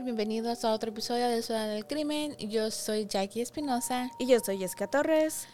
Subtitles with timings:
[0.00, 2.34] Bienvenidos a otro episodio de Ciudad del Crimen.
[2.38, 4.10] Yo soy Jackie Espinosa.
[4.18, 5.46] Y yo soy Jessica Torres.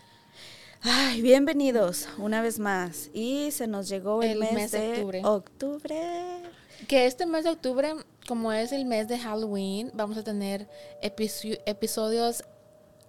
[0.80, 3.10] Ay, bienvenidos una vez más.
[3.12, 5.22] Y se nos llegó el, El mes, mes de octubre.
[5.24, 6.42] octubre.
[6.86, 7.92] Que este mes de octubre,
[8.26, 10.68] como es el mes de Halloween, vamos a tener
[11.02, 12.42] episo- episodios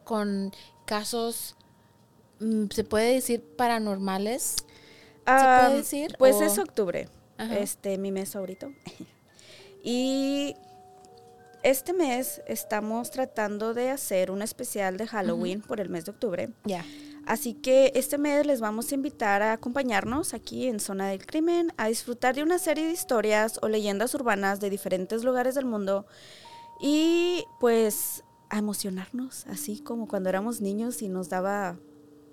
[0.03, 0.51] con
[0.85, 1.55] casos,
[2.39, 4.55] mm, se puede decir, paranormales.
[5.25, 6.15] Ah, puede decir?
[6.17, 7.07] Pues O- es octubre.
[7.37, 7.57] Ajá.
[7.59, 8.73] Este, mi mes favorito.
[9.83, 10.55] y
[11.63, 16.49] este mes estamos tratando de hacer un especial de Halloween por el mes de octubre.
[16.65, 16.85] Ya.
[17.25, 21.71] Así que este mes les vamos a invitar a acompañarnos aquí en Zona del Crimen
[21.77, 26.07] a disfrutar de una serie de historias o leyendas urbanas de diferentes lugares del mundo
[26.81, 31.77] y pues a emocionarnos, así como cuando éramos niños y nos daba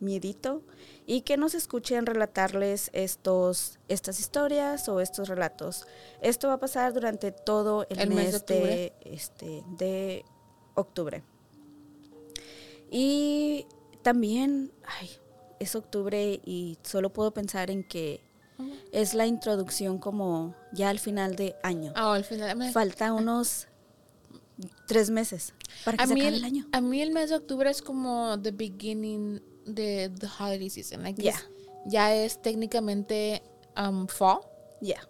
[0.01, 0.63] miedito
[1.07, 5.87] y que nos escuchen relatarles estos estas historias o estos relatos.
[6.21, 10.25] Esto va a pasar durante todo el, El mes mes, de este de
[10.75, 11.23] octubre.
[12.91, 13.67] Y
[14.03, 15.11] también, ay,
[15.59, 18.21] es octubre y solo puedo pensar en que
[18.93, 21.93] es la introducción como ya al final de año.
[21.95, 22.73] Ah, al final.
[22.73, 23.69] Falta unos
[24.87, 25.53] tres meses
[25.85, 26.67] para que a se acabe el, el año.
[26.73, 31.03] a mí el mes de octubre es como the beginning de the holiday season.
[31.03, 31.33] Like Ya.
[31.33, 31.47] es-
[31.87, 33.43] ya es técnicamente
[33.77, 34.41] um, fall.
[34.81, 35.07] Ya.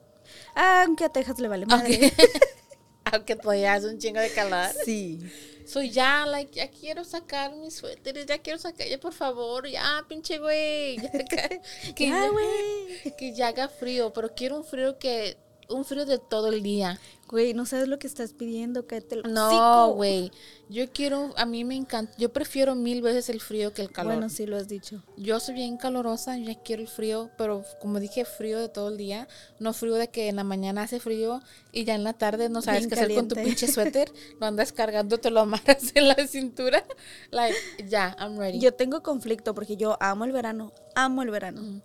[0.55, 2.13] Aunque a Texas le vale madre.
[3.13, 4.67] Aunque todavía hace un chingo de calor.
[4.85, 5.21] Sí.
[5.67, 10.05] So ya, like, ya quiero sacar mis suéteres, ya quiero sacar, ya por favor, ya,
[10.09, 10.97] pinche güey.
[10.97, 11.11] Ya,
[11.95, 13.15] que, Ya, ya- güey.
[13.17, 15.37] que ya haga frío, pero quiero un frío que,
[15.69, 17.01] un frío de todo el día.
[17.29, 20.31] Güey, no sabes lo que estás pidiendo, cállate el No, güey.
[20.69, 24.15] Yo quiero, a mí me encanta, yo prefiero mil veces el frío que el calor.
[24.15, 25.03] Bueno, sí lo has dicho.
[25.17, 28.97] Yo soy bien calorosa, yo quiero el frío, pero como dije, frío de todo el
[28.97, 29.27] día,
[29.59, 31.41] no frío de que en la mañana hace frío
[31.73, 33.57] y ya en la tarde no sabes Bien qué hacer con tu caliente.
[33.59, 36.85] pinche suéter, lo andas cargando, te lo amarras en la cintura.
[37.33, 37.57] Like,
[37.89, 38.61] ya, I'm ready.
[38.61, 41.61] Yo tengo conflicto porque yo amo el verano, amo el verano.
[41.61, 41.83] Mm.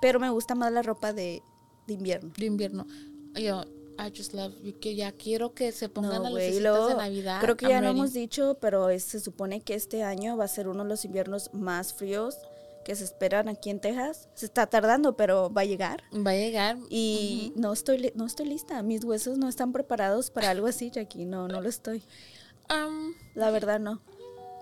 [0.00, 1.42] Pero me gusta más la ropa de,
[1.86, 2.32] de invierno.
[2.38, 2.86] de invierno.
[3.34, 3.64] Yo,
[4.06, 7.40] I just love, yo que ya quiero que se pongan No, luego, de Navidad.
[7.40, 7.98] Creo que I'm ya no ready.
[7.98, 11.04] hemos dicho, pero es- se supone que este año va a ser uno de los
[11.04, 12.38] inviernos más fríos
[12.84, 14.28] que se esperan aquí en Texas.
[14.34, 16.02] Se está tardando, pero va a llegar.
[16.14, 16.78] Va a llegar.
[16.88, 18.82] Y no estoy no estoy lista.
[18.82, 21.26] Mis huesos no están preparados para algo así, Jackie.
[21.26, 22.02] No, no lo estoy.
[22.70, 24.00] Um, La verdad no.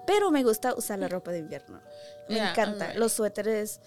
[0.06, 1.80] Pero me gusta usar la ropa de invierno.
[2.28, 2.94] Me Yeah, encanta.
[2.94, 3.80] Los suéteres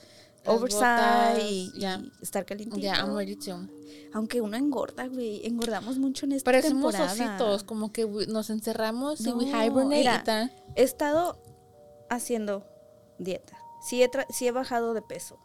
[0.46, 1.86] oversize y, y
[2.22, 2.80] estar calientito.
[2.82, 3.68] yeah, I'm ready too.
[4.14, 5.46] Aunque uno engorda, güey.
[5.46, 7.36] Engordamos mucho en esta Parecemos temporada.
[7.38, 10.52] ositos, como que nos encerramos y we No, hibernate mira.
[10.76, 11.42] He estado
[12.10, 12.66] haciendo
[13.20, 13.58] dieta.
[13.88, 15.38] Sí he, tra- sí he bajado de peso.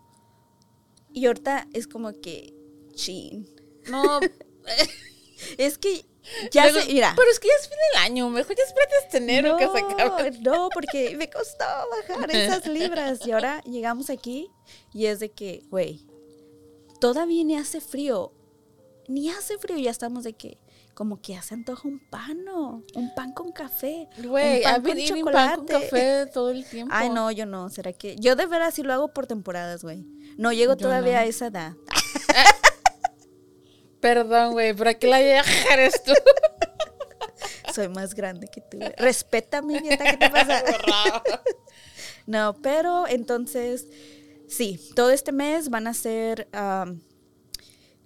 [1.13, 2.55] Y ahorita es como que,
[2.95, 3.49] chin.
[3.91, 4.21] No,
[5.59, 6.05] Es que
[6.51, 7.13] ya luego- se, mira.
[7.17, 9.69] Pero es que ya es fin del año, mejor ya espérate hasta enero no, que
[9.69, 11.65] se no, porque me costó
[12.09, 13.27] bajar esas libras.
[13.27, 14.51] Y ahora llegamos aquí
[14.93, 16.07] y es de que, güey,
[17.01, 18.33] todavía ni hace frío.
[19.09, 20.59] Ni hace frío, ya estamos de que,
[20.95, 22.83] como que ya se antoja un pan, ¿no?
[22.97, 24.09] Un pan con café.
[24.25, 25.73] Güey, been con eating pan con chocolate.
[25.91, 26.93] café todo el tiempo.
[26.97, 27.69] Ay, no, yo no.
[27.69, 28.17] ¿Será que?
[28.17, 30.05] Yo de veras sí lo hago por temporadas, güey.
[30.37, 31.19] No llego Yo todavía no.
[31.21, 31.75] a esa edad.
[34.07, 36.13] Perdón, güey, ¿por aquí la vieja eres tú?
[37.75, 38.79] Soy más grande que tú.
[38.97, 40.63] Respétame, nieta, ¿qué te pasa?
[42.27, 43.89] no, pero entonces,
[44.49, 46.47] sí, todo este mes van a ser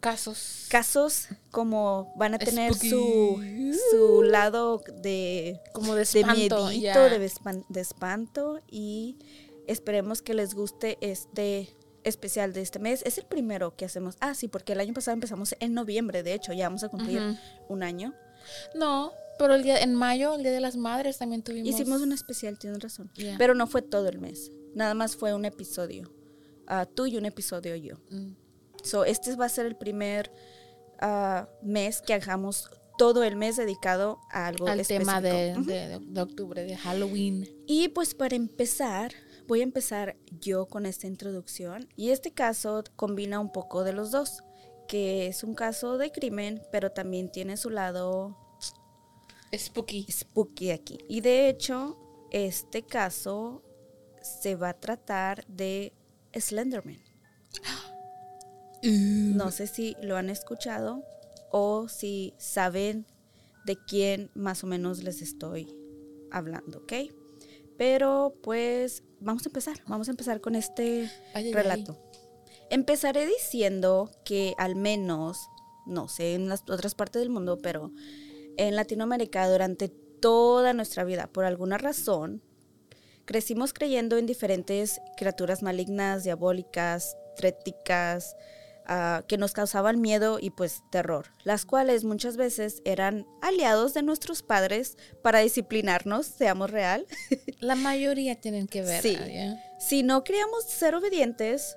[0.01, 0.67] casos.
[0.71, 2.89] casos como van a tener Spooky.
[2.91, 3.43] su,
[3.91, 9.19] su lado de, Como de miedito, de, espan- de espanto y
[9.67, 11.69] esperemos que les guste este
[12.05, 13.03] especial de este mes.
[13.05, 14.17] Es el primero que hacemos.
[14.21, 17.21] Ah, sí, porque el año pasado empezamos en noviembre, de hecho, ya vamos a cumplir
[17.69, 18.15] un año.
[18.75, 21.69] No, pero el día, en mayo, el Día de las Madres, también tuvimos.
[21.69, 23.11] Hicimos un especial, tienes razón.
[23.39, 26.13] Pero no fue todo el mes, nada más fue un episodio.
[26.67, 27.97] Ah, tú y un episodio yo.
[28.11, 28.35] Mm.
[28.83, 30.31] So, este va a ser el primer
[31.01, 35.61] ah, mes que hagamos todo el mes dedicado a algo Al tema de, específico.
[35.61, 35.71] Ujú.
[35.71, 37.49] de- de octubre, de Halloween.
[37.67, 39.13] Y pues para empezar,
[39.51, 41.89] voy a empezar yo con esta introducción.
[41.97, 44.45] Y este caso combina un poco de los dos,
[44.87, 48.37] que es un caso de crimen, pero también tiene su lado
[49.53, 50.07] Spooky.
[50.09, 50.99] spooky aquí.
[51.09, 51.99] Y de hecho,
[52.31, 53.65] este caso
[54.23, 55.93] se va a tratar de
[56.33, 57.03] Slenderman.
[58.85, 61.03] No sé si lo han escuchado
[61.51, 63.05] o si saben
[63.67, 65.77] de quién más o menos les estoy
[66.31, 66.93] hablando, ¿ok?
[67.81, 71.97] Pero pues vamos a empezar, vamos a empezar con este Ay, ay, relato.
[72.69, 75.49] Empezaré diciendo que al menos,
[75.87, 77.91] no sé, en las otras partes del mundo, pero
[78.59, 82.43] en Latinoamérica durante toda nuestra vida, por alguna razón,
[83.25, 88.37] crecimos creyendo en diferentes criaturas malignas, diabólicas, tréticas,
[88.87, 94.03] ah, que nos causaban miedo y pues terror, las cuales muchas veces eran aliados de
[94.03, 97.07] nuestros padres para disciplinarnos, seamos real.
[97.61, 99.03] La mayoría tienen que ver.
[99.03, 99.17] Sí.
[99.17, 99.59] ¿ya?
[99.79, 101.77] Si no queríamos ser obedientes,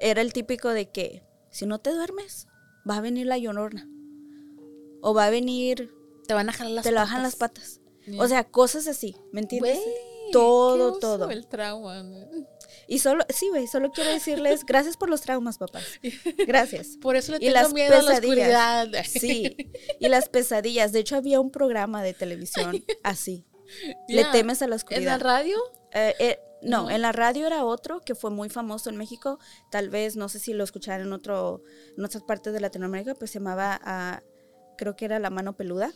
[0.00, 2.46] era el típico de que si no te duermes,
[2.88, 3.88] va a venir la llorona.
[5.00, 5.90] O va a venir,
[6.26, 7.04] Te van a jalar las te patas.
[7.08, 7.80] bajan las patas.
[8.06, 8.22] Ya.
[8.22, 9.76] O sea, cosas así, ¿me entiendes?
[9.76, 11.30] Güey, todo, todo.
[11.30, 12.04] El trauma.
[12.88, 15.84] Y solo, sí, güey, solo quiero decirles gracias por los traumas, papás.
[16.46, 16.96] Gracias.
[17.00, 18.24] Por eso le Y tengo las miedo a la pesadillas.
[18.24, 18.88] oscuridad.
[19.04, 19.56] Sí.
[20.00, 20.92] Y las pesadillas.
[20.92, 23.44] De hecho, había un programa de televisión así.
[24.08, 25.20] Le temes a la ¿En la oscuridad.
[25.20, 25.58] radio?
[25.92, 26.90] Eh, eh, no, No.
[26.90, 29.38] en la radio era otro que fue muy famoso en México.
[29.70, 31.62] Tal vez, no sé si lo escucharon en, otro,
[31.96, 34.22] en otras partes de Latinoamérica, pues se llamaba, ah,
[34.78, 35.92] creo que era La Mano Peluda.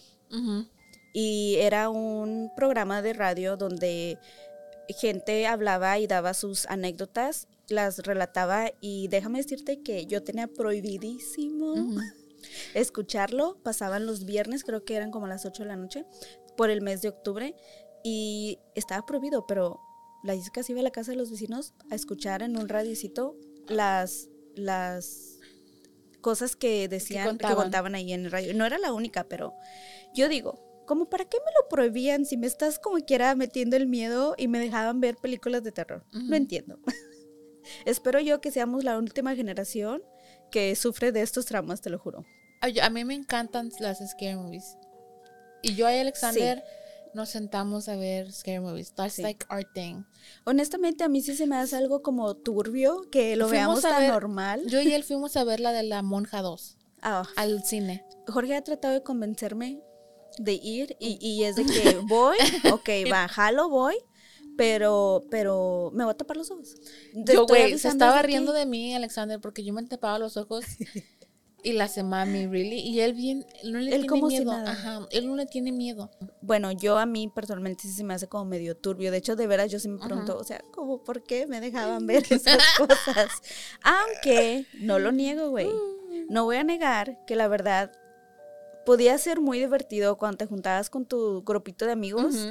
[1.14, 4.18] Y era un programa de radio donde
[4.88, 11.74] gente hablaba y daba sus anécdotas, las relataba y déjame decirte que yo tenía prohibidísimo
[12.74, 13.58] escucharlo.
[13.62, 16.04] Pasaban los viernes, creo que eran como las 8 de la noche,
[16.56, 17.54] por el mes de octubre.
[18.04, 19.80] Y estaba prohibido, pero
[20.24, 23.36] la Jessica se iba a la casa de los vecinos a escuchar en un radiocito
[23.68, 25.38] las, las
[26.20, 27.56] cosas que decían, que contaban.
[27.56, 28.54] contaban ahí en el radio.
[28.54, 29.54] No era la única, pero
[30.14, 33.86] yo digo, ¿cómo para qué me lo prohibían si me estás como quiera metiendo el
[33.86, 36.04] miedo y me dejaban ver películas de terror?
[36.12, 36.78] No entiendo.
[37.86, 40.02] Espero yo que seamos la última generación
[40.50, 42.26] que sufre de estos traumas, te lo juro.
[42.60, 44.76] A mí me encantan las scary movies.
[45.62, 46.62] Y yo y Alexander
[47.14, 48.92] nos sentamos a ver scary movies.
[48.94, 49.22] That's Sí.
[49.22, 50.02] like our thing.
[50.44, 53.98] Honestamente, a mí sí se me hace algo como turbio que lo Fuimos veamos tan
[54.02, 54.66] ver- normal.
[54.66, 58.04] Yo y él fuimos a ver la de la Monja 2 Ah, al cine.
[58.28, 59.82] Jorge ha tratado de convencerme
[60.38, 62.36] de ir y, y es de que voy,
[62.70, 63.96] ok, va, jalo, voy,
[64.56, 66.74] pero, pero me voy a tapar los ojos.
[67.24, 70.36] Te Yo, güey, se estaba desde riendo de mí, Alexander, porque yo me tapaba los
[70.36, 70.64] ojos
[71.64, 72.80] y la hace mami, really.
[72.80, 74.52] Y él bien, no le Él tiene como si miedo.
[74.52, 74.72] nada.
[74.72, 76.10] Ajá, él no le tiene miedo.
[76.40, 79.10] Bueno, yo a mí personalmente sí se me hace como medio turbio.
[79.10, 82.06] De hecho, de veras yo sí me pregunto, o sea, ¿cómo, por qué me dejaban
[82.06, 83.28] ver esas cosas?
[83.82, 85.68] Aunque no lo niego, güey.
[86.28, 87.92] No voy a negar que la verdad
[88.84, 92.48] podía ser muy divertido cuando te juntabas con tu grupito de amigos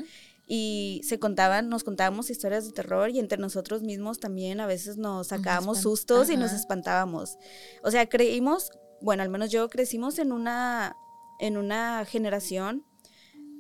[0.47, 4.97] y se contaban, nos contábamos historias de terror y entre nosotros mismos también a veces
[4.97, 7.37] nos sacábamos sustos y nos espantábamos.
[7.83, 8.71] O sea, creímos,
[9.01, 10.95] bueno, al menos yo crecimos en una
[11.39, 12.85] en una generación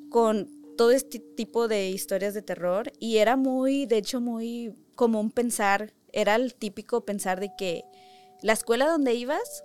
[0.09, 0.47] con
[0.77, 5.93] todo este tipo de historias de terror y era muy, de hecho, muy común pensar,
[6.13, 7.83] era el típico pensar de que
[8.41, 9.63] la escuela donde ibas,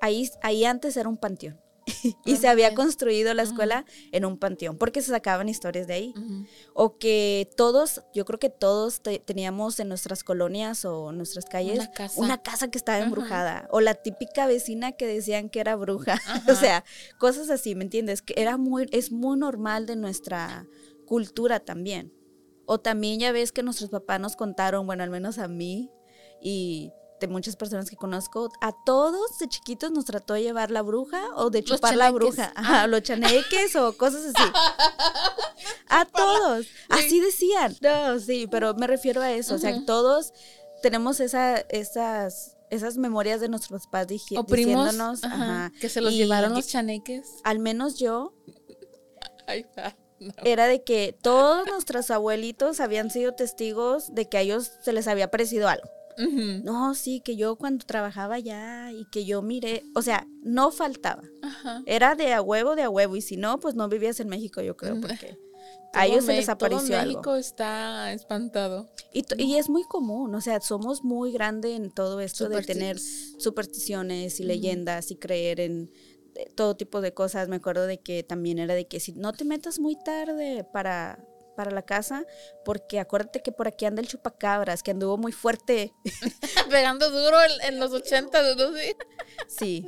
[0.00, 1.59] ahí, ahí antes era un panteón.
[2.24, 6.14] y se había construido la escuela en un panteón, porque se sacaban historias de ahí.
[6.74, 11.44] O que todos, yo creo que todos te- teníamos en nuestras colonias o en nuestras
[11.46, 12.20] calles Una casa.
[12.20, 13.68] una casa que estaba embrujada.
[13.70, 16.18] O la típica vecina que decían que era bruja.
[16.48, 16.84] o sea,
[17.18, 18.22] cosas así, ¿me entiendes?
[18.22, 20.66] Que era muy, es muy normal de nuestra
[21.06, 22.12] cultura también.
[22.66, 25.90] O también ya ves que nuestros papás nos contaron, bueno, al menos a mí
[26.40, 30.82] y de muchas personas que conozco, a todos de chiquitos nos trató de llevar la
[30.82, 34.50] bruja o de chupar la bruja, Ajá, los chaneques o cosas así.
[35.88, 36.66] A todos.
[36.88, 37.76] Así decían.
[37.80, 39.56] No, sí, pero me refiero a eso.
[39.56, 40.32] O sea, todos
[40.82, 45.34] tenemos esa, esas, esas memorias de nuestros papás digi- O primos diciéndonos ajá,
[45.66, 47.28] ajá, que se los llevaron los chaneques.
[47.42, 48.32] Al menos yo
[49.46, 50.32] Ay, ah, no.
[50.44, 55.08] era de que todos nuestros abuelitos habían sido testigos de que a ellos se les
[55.08, 55.88] había parecido algo.
[56.64, 61.22] No, sí, que yo cuando trabajaba allá y que yo miré, o sea, no faltaba.
[61.42, 61.82] Ajá.
[61.86, 63.16] Era de a huevo, de a huevo.
[63.16, 65.38] Y si no, pues no vivías en México, yo creo, porque
[65.94, 67.12] a ellos se les apareció todo algo.
[67.12, 68.88] México está espantado.
[69.12, 72.98] Y, y es muy común, o sea, somos muy grande en todo esto de tener
[72.98, 75.90] supersticiones y leyendas y creer en
[76.36, 77.48] eh, todo tipo de cosas.
[77.48, 81.24] Me acuerdo de que también era de que si no te metas muy tarde para,
[81.60, 82.24] para la casa,
[82.64, 85.92] porque acuérdate que por aquí anda el chupacabras, que anduvo muy fuerte.
[86.70, 88.70] Pegando duro en, en los 80, ¿no?
[89.46, 89.86] Sí.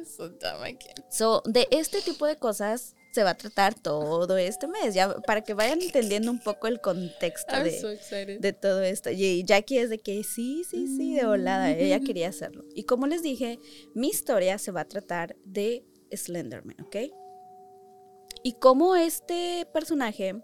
[1.09, 5.41] So, de este tipo de cosas se va a tratar todo este mes, ya para
[5.41, 9.09] que vayan entendiendo un poco el contexto de, so de todo esto.
[9.11, 12.65] Y Jackie es de que sí, sí, sí, de volada, ella quería hacerlo.
[12.75, 13.59] Y como les dije,
[13.95, 16.97] mi historia se va a tratar de Slenderman, ¿ok?
[18.43, 20.43] Y cómo este personaje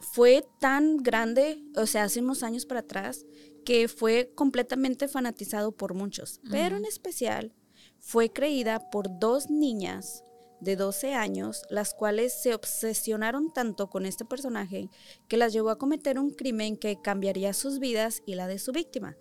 [0.00, 3.26] fue tan grande, o sea, hace unos años para atrás,
[3.64, 7.52] que fue completamente fanatizado por muchos, pero en especial
[7.98, 10.24] fue creída por dos niñas
[10.60, 14.90] de 12 años, las cuales se obsesionaron tanto con este personaje
[15.28, 18.72] que las llevó a cometer un crimen que cambiaría sus vidas y la de su
[18.72, 19.16] víctima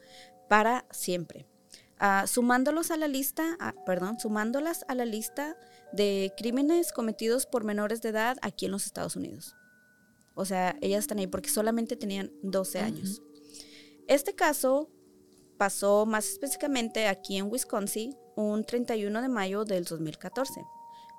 [0.49, 1.45] para siempre.
[1.99, 5.57] Ah, sumándolos a la lista, ah, perdón, sumándolas a la lista
[5.93, 9.55] de crímenes cometidos por menores de edad aquí en los Estados Unidos.
[10.35, 13.21] O sea, ellas están ahí porque solamente tenían 12 años.
[14.07, 14.89] Este caso
[15.57, 20.61] pasó más específicamente aquí en Wisconsin un 31 de mayo del 2014.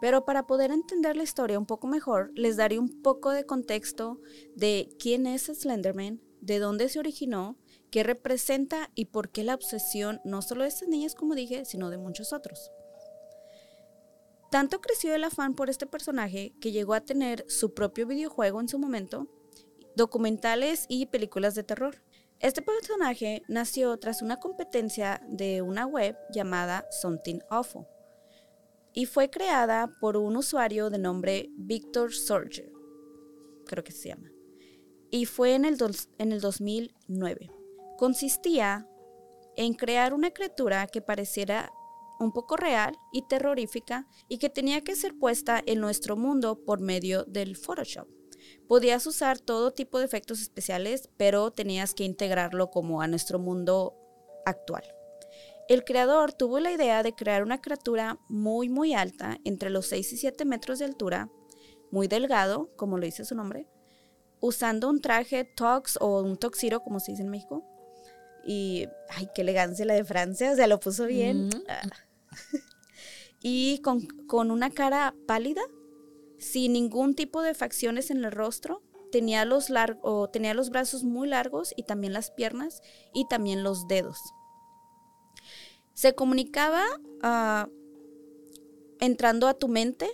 [0.01, 4.21] Pero para poder entender la historia un poco mejor, les daré un poco de contexto
[4.55, 7.59] de quién es Slenderman, de dónde se originó,
[7.91, 11.91] qué representa y por qué la obsesión no solo de estas niñas, como dije, sino
[11.91, 12.71] de muchos otros.
[14.51, 18.69] Tanto creció el afán por este personaje que llegó a tener su propio videojuego en
[18.69, 19.27] su momento,
[19.95, 22.03] documentales y películas de terror.
[22.41, 27.87] Este personaje nació tras una competencia de una web llamada Something Awful
[28.93, 32.73] y fue creada por un usuario de nombre Victor Sorger,
[33.67, 34.31] creo que se llama,
[35.11, 35.79] y fue en el,
[36.19, 37.51] en el 2009.
[37.97, 38.89] Consistía
[39.57, 41.73] en crear una criatura que pareciera
[42.19, 46.81] un poco real y terrorífica y que tenía que ser puesta en nuestro mundo por
[46.81, 48.09] medio del Photoshop.
[48.67, 53.95] Podías usar todo tipo de efectos especiales, pero tenías que integrarlo como a nuestro mundo
[54.45, 54.85] actual.
[55.69, 60.13] El creador tuvo la idea de crear una criatura muy muy alta, entre los 6
[60.15, 61.31] y 7 metros de altura,
[61.91, 63.67] muy delgado, como lo dice su nombre,
[64.41, 67.65] usando un traje tox o un toxiro, como se dice en México.
[68.47, 71.49] Y, ay, qué elegancia la de Francia, o sea, lo puso bien.
[71.49, 71.65] Mm.
[71.69, 71.83] Ah.
[73.43, 75.63] y con, una cara pálida,
[76.39, 78.83] sin ningún tipo de facciones en el rostro.
[79.11, 79.69] Tenía los,
[80.33, 82.83] tenía los brazos muy largos y también las piernas
[83.15, 84.19] y también los dedos.
[85.95, 86.85] Se comunicaba
[87.23, 87.69] ah,
[89.01, 90.11] entrando a tu mente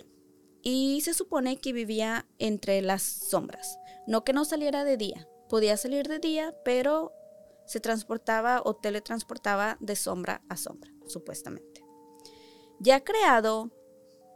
[0.61, 3.77] y se supone que vivía entre las sombras.
[4.07, 5.27] No que no saliera de día.
[5.49, 7.11] Podía salir de día, pero
[7.67, 11.84] se transportaba o teletransportaba de sombra a sombra, supuestamente.
[12.79, 13.71] Ya creado,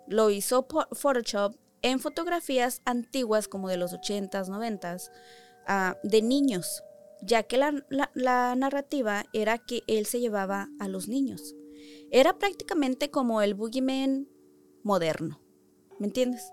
[0.07, 5.11] lo hizo Photoshop en fotografías antiguas como de los 80s, 90s,
[5.67, 6.83] ah, de niños,
[7.21, 11.55] ya que la, la- la narrativa era que él se llevaba a los niños.
[12.11, 14.27] Era prácticamente como el boogeyman
[14.83, 15.41] moderno,
[15.99, 16.51] ¿me entiendes?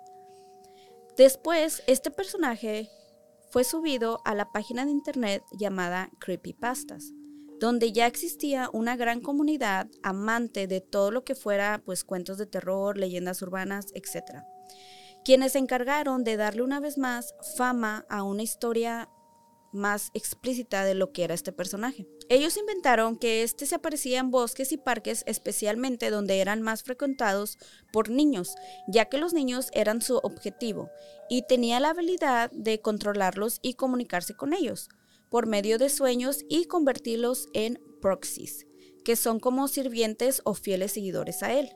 [1.16, 2.90] Después, este personaje
[3.50, 7.12] fue subido a la página de internet llamada Creepypastas,
[7.60, 12.46] donde ya existía una gran comunidad amante de todo lo que fuera pues cuentos de
[12.46, 14.42] terror, leyendas urbanas, etc.
[15.24, 19.08] Quienes se encargaron de darle una vez más fama a una historia
[19.72, 22.08] más explícita de lo que era este personaje.
[22.28, 27.58] Ellos inventaron que este se aparecía en bosques y parques, especialmente donde eran más frecuentados
[27.92, 28.54] por niños,
[28.88, 30.88] ya que los niños eran su objetivo
[31.28, 34.88] y tenía la habilidad de controlarlos y comunicarse con ellos
[35.36, 38.66] por medio de sueños y convertirlos en proxies,
[39.04, 41.68] que son como sirvientes o fieles seguidores a él.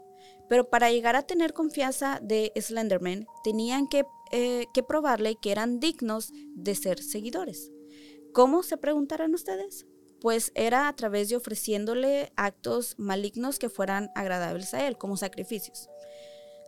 [0.49, 5.79] Pero para llegar a tener confianza de Slenderman, tenían que, eh, que probarle que eran
[5.79, 7.71] dignos de ser seguidores.
[8.33, 9.85] ¿Cómo se preguntarán ustedes?
[10.23, 15.91] Pues era a través de ofreciéndole actos malignos que fueran agradables a él, como sacrificios.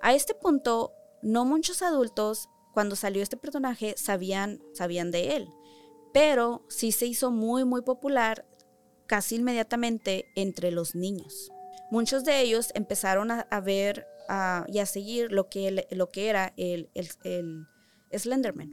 [0.02, 5.48] A este punto, no muchos adultos, cuando salió este personaje, sabían, sabían de él.
[6.12, 8.46] Pero sí se hizo muy, muy popular
[9.06, 11.50] casi inmediatamente entre los niños.
[11.90, 14.06] Muchos de ellos empezaron a, ver
[14.68, 17.66] y a seguir lo que, lo que era el, el
[18.14, 18.70] Slenderman.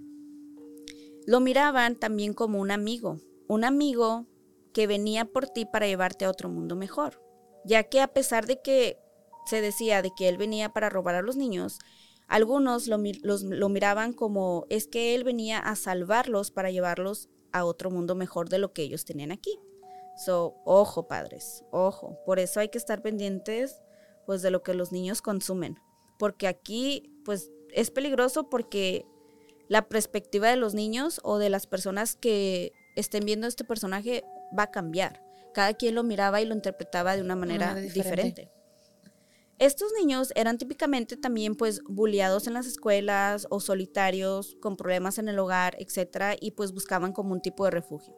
[1.25, 4.25] Lo miraban también como un amigo, un amigo
[4.73, 7.21] que venía por ti para llevarte a otro mundo mejor,
[7.65, 8.97] ya que a pesar de que
[9.45, 11.79] se decía de que él venía para robar a los niños,
[12.29, 18.13] algunos lo, miraban como es que él venía a salvarlos para llevarlos a otro mundo
[18.13, 19.59] mejor de lo que ellos tenían aquí.
[20.15, 22.19] So, ojo, padres, ojo.
[22.25, 23.81] Por eso hay que estar pendientes
[24.27, 25.79] pues de lo que los niños consumen,
[26.19, 29.05] porque aquí pues es peligroso porque
[29.67, 34.23] la perspectiva de los niños o de las personas que estén viendo este personaje
[34.57, 35.23] va a cambiar.
[35.55, 38.51] Cada quien lo miraba y lo interpretaba de una manera, diferente.
[39.59, 45.27] Estos niños eran típicamente también pues bulliados en las escuelas o solitarios, con problemas en
[45.27, 48.15] el hogar, etcétera, y pues buscaban como un tipo de refugio.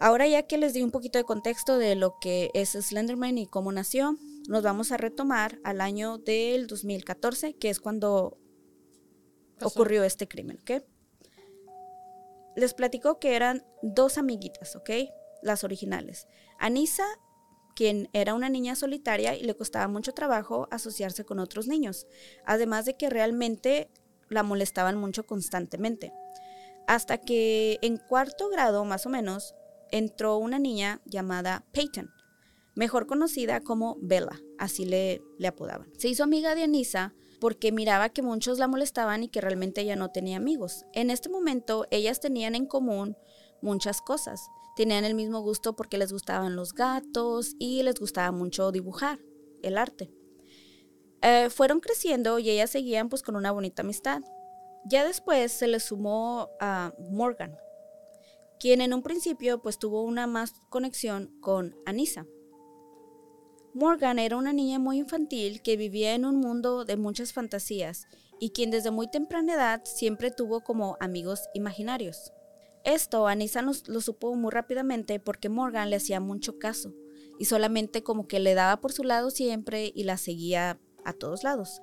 [0.00, 3.48] Ahora ya que les di un poquito de contexto de lo que es Slenderman y
[3.48, 4.16] cómo nació,
[4.48, 8.38] nos vamos a retomar al año del 2014, que es cuando
[9.60, 10.84] ocurrió este crimen, ¿ok?
[12.54, 14.90] Les platico que eran dos amiguitas, ¿ok?
[15.42, 16.28] Las originales.
[16.60, 17.04] Anisa
[17.78, 22.08] quien era una niña solitaria y le costaba mucho trabajo asociarse con otros niños,
[22.44, 23.88] además de que realmente
[24.28, 26.12] la molestaban mucho constantemente.
[26.88, 29.54] Hasta que en cuarto grado, más o menos,
[29.92, 32.10] entró una niña llamada Peyton,
[32.74, 35.88] mejor conocida como Bella, así le, le apodaban.
[35.96, 39.94] Se hizo amiga de Anissa porque miraba que muchos la molestaban y que realmente ella
[39.94, 40.84] no tenía amigos.
[40.94, 43.16] En este momento, ellas tenían en común
[43.62, 44.40] muchas cosas
[44.78, 49.18] tenían el mismo gusto porque les gustaban los gatos y les gustaba mucho dibujar,
[49.60, 50.08] el arte.
[51.20, 54.22] Eh, fueron creciendo y ellas seguían pues con una bonita amistad.
[54.84, 57.56] Ya después se les sumó a Morgan,
[58.60, 62.24] quien en un principio pues tuvo una más conexión con Anissa.
[63.74, 68.06] Morgan era una niña muy infantil que vivía en un mundo de muchas fantasías
[68.38, 72.32] y quien desde muy temprana edad siempre tuvo como amigos imaginarios.
[72.84, 76.94] Esto Anissa lo supo muy rápidamente porque Morgan le hacía mucho caso
[77.38, 81.44] y solamente como que le daba por su lado siempre y la seguía a todos
[81.44, 81.82] lados.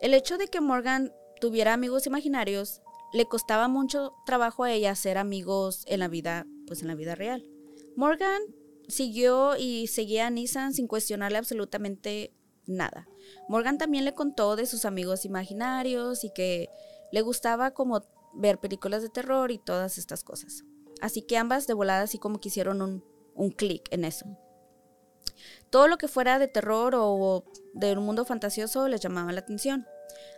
[0.00, 2.80] El hecho de que Morgan tuviera amigos imaginarios
[3.12, 7.14] le costaba mucho trabajo a ella hacer amigos en la vida, pues en la vida
[7.14, 7.46] real.
[7.96, 8.42] Morgan
[8.88, 12.34] siguió y seguía a Anissa sin cuestionarle absolutamente
[12.66, 13.08] nada.
[13.48, 16.68] Morgan también le contó de sus amigos imaginarios y que
[17.12, 18.02] le gustaba como
[18.36, 20.64] ver películas de terror y todas estas cosas.
[21.00, 24.26] Así que ambas de volada así como que hicieron un, un clic en eso.
[25.70, 27.44] Todo lo que fuera de terror o
[27.74, 29.86] de un mundo fantasioso les llamaba la atención.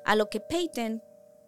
[0.05, 1.03] A lo que Peyton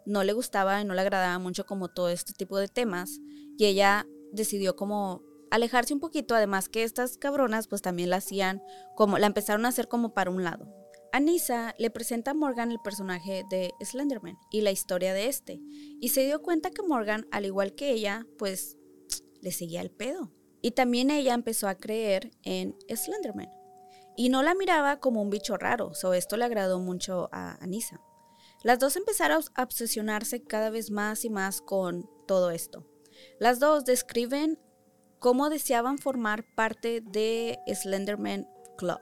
[0.07, 3.19] no le gustaba y no le agradaba mucho como todo este tipo de temas
[3.57, 8.63] y ella decidió como alejarse un poquito, además que estas cabronas pues también la hacían
[8.95, 10.80] como, la empezaron a hacer como para un lado.
[11.13, 15.61] Anissa le presenta a Morgan el personaje de Slenderman y la historia de este,
[16.01, 18.77] y se dio cuenta que Morgan, al igual que ella, pues
[19.41, 20.33] le seguía el pedo.
[20.63, 23.51] Y también ella empezó a creer en Slenderman.
[24.17, 28.01] Y no la miraba como un bicho raro, so esto le agradó mucho a Anissa.
[28.63, 32.87] Las dos empezaron a obsesionarse cada vez más y más con todo esto.
[33.39, 34.59] Las dos describen
[35.19, 38.47] cómo deseaban formar parte de Slenderman
[38.77, 39.01] Club.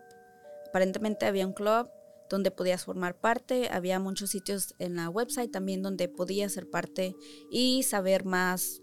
[0.69, 1.89] Aparentemente había un club
[2.29, 3.69] donde podías formar parte.
[3.71, 7.15] Había muchos sitios en la website también donde podías ser parte
[7.51, 8.83] y saber más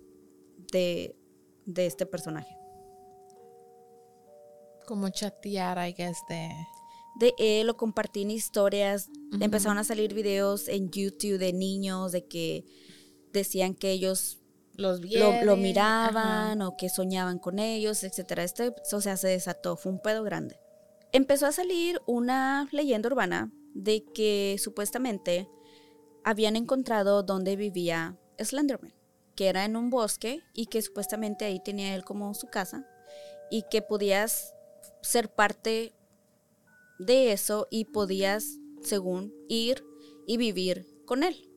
[0.72, 1.16] de,
[1.76, 2.56] este personaje.
[4.88, 6.50] Como chatear, I guess, de...
[7.18, 9.10] De él o compartir historias.
[9.40, 12.66] Empezaron a salir videos en YouTube de niños de que
[13.32, 14.42] decían que ellos
[14.74, 18.44] los lo, miraban o que soñaban con ellos, etcétera.
[18.44, 20.58] Este, o sea, se desató, fue un pedo grande
[21.16, 25.50] empezó a salir una leyenda urbana de que supuestamente
[26.26, 28.94] habían encontrado donde vivía Slenderman,
[29.34, 32.86] que era en un bosque y que supuestamente ahí tenía él como su casa
[33.50, 34.54] y que podías
[35.02, 35.94] ser parte
[37.00, 39.86] de eso y podías, según, ir
[40.28, 41.50] y vivir con él.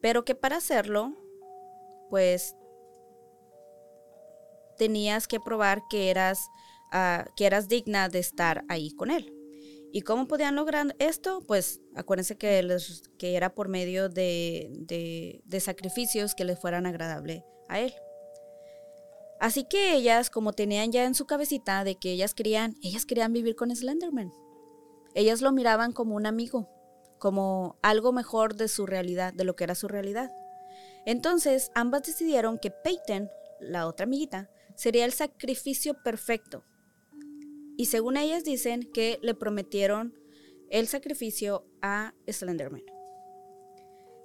[0.00, 1.16] Pero que para hacerlo,
[2.10, 2.54] pues
[4.78, 6.46] tenías que probar que eras
[7.36, 9.32] que eras digna de estar ahí con él.
[9.92, 11.40] ¿Y cómo podían lograr esto?
[11.46, 12.78] Pues acuérdense que,
[13.18, 14.68] que era por medio de,
[15.44, 17.94] de, sacrificios que le fueran agradable a él.
[19.40, 23.32] Así que ellas, como tenían ya en su cabecita de que ellas querían, ellas querían
[23.32, 24.32] vivir con Slenderman.
[25.14, 26.68] Ellas lo miraban como un amigo,
[27.18, 30.30] como algo mejor de su realidad, de lo que era su realidad.
[31.06, 33.30] Entonces, ambas decidieron que Peyton
[33.60, 36.64] la otra amiguita, sería el sacrificio perfecto.
[37.76, 40.18] Y según ellas dicen que le prometieron
[40.70, 42.84] el sacrificio a Slenderman.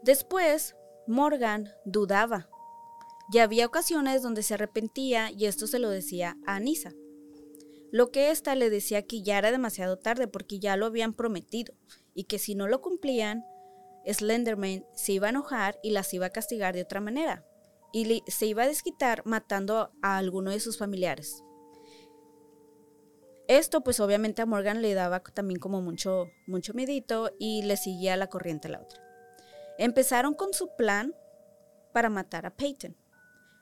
[0.03, 0.75] Después,
[1.07, 2.49] Morgan dudaba.
[3.31, 6.93] Y había ocasiones donde se arrepentía y esto se lo decía a Anisa.
[7.91, 11.73] Lo que ésta le decía que ya era demasiado tarde porque ya lo habían prometido
[12.13, 13.43] y que si no lo cumplían,
[14.05, 17.45] Slenderman se iba a enojar y las iba a castigar de otra manera.
[17.91, 21.43] Y se iba a desquitar matando a alguno de sus familiares.
[23.49, 28.15] Esto pues obviamente a Morgan le daba también como mucho, mucho medito y le seguía
[28.15, 29.01] la corriente a la otra.
[29.79, 31.15] Empezaron con su plan
[31.91, 32.95] para matar a Peyton.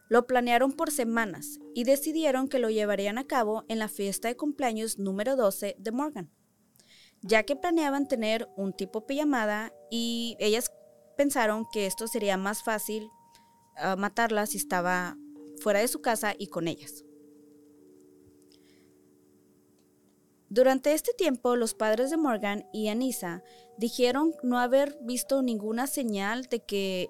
[0.10, 4.36] Lo planearon por semanas y decidieron que lo llevarían a cabo en la fiesta de
[4.36, 6.30] cumpleaños número 12 de Morgan,
[7.22, 10.70] ya que planeaban tener un tipo pijamada y ellas
[11.16, 13.10] pensaron que esto sería más fácil
[13.78, 15.16] ah, matarla si estaba
[15.62, 17.06] fuera de su casa y con ellas.
[20.50, 23.44] Durante este tiempo, los padres de Morgan y Anissa
[23.78, 27.10] dijeron no haber visto ninguna señal de que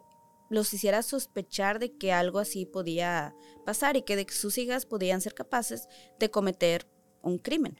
[0.50, 5.22] los hiciera sospechar de que algo así podía pasar y que de sus hijas podían
[5.22, 5.88] ser capaces
[6.20, 6.90] de cometer
[7.22, 7.78] un crimen.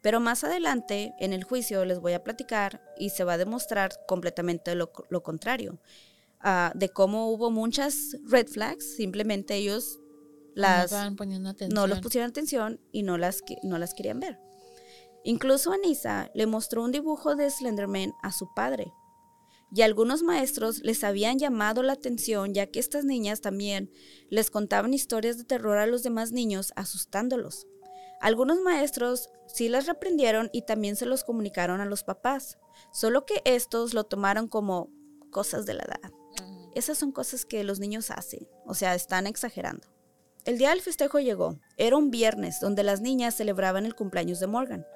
[0.00, 3.90] Pero más adelante, en el juicio, les voy a platicar y se va a demostrar
[4.06, 5.80] completamente lo, contrario,
[6.40, 9.98] ah, de cómo hubo muchas red flags, simplemente ellos
[10.54, 10.92] las
[11.72, 14.38] no, los pusieron atención y no las, no las querían ver.
[15.24, 18.92] Incluso Anissa le mostró un dibujo de Slenderman a su padre,
[19.70, 23.90] y algunos maestros les habían llamado la atención ya que estas niñas también
[24.30, 27.66] les contaban historias de terror a los demás niños asustándolos.
[28.20, 32.58] Algunos maestros sí las reprendieron y también se los comunicaron a los papás,
[32.92, 34.90] solo que estos lo tomaron como
[35.30, 36.12] cosas de la edad.
[36.74, 39.86] Esas son cosas que los niños hacen, o sea, están exagerando.
[40.48, 41.60] El día del festejo llegó.
[41.76, 44.86] Era un viernes donde las niñas celebraban el cumpleaños de Morgan.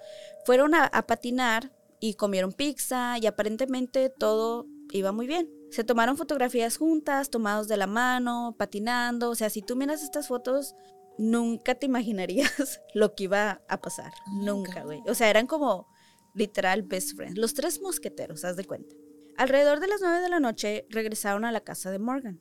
[0.47, 5.53] Fueron a, a patinar y comieron pizza y aparentemente todo iba muy bien.
[5.71, 9.29] Se tomaron fotografías juntas, tomados de la mano, patinando.
[9.29, 10.75] O sea, si tú miras estas fotos,
[11.19, 14.11] nunca te imaginarías lo que iba a pasar.
[14.43, 15.03] nunca, güey.
[15.07, 15.87] O sea, eran como
[16.35, 17.37] literal best friends.
[17.37, 18.97] Los tres mosqueteros, haz de cuenta.
[19.37, 22.41] Alrededor de las nueve de la noche regresaron a la casa de Morgan,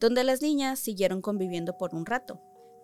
[0.00, 2.40] donde las niñas siguieron conviviendo por un rato.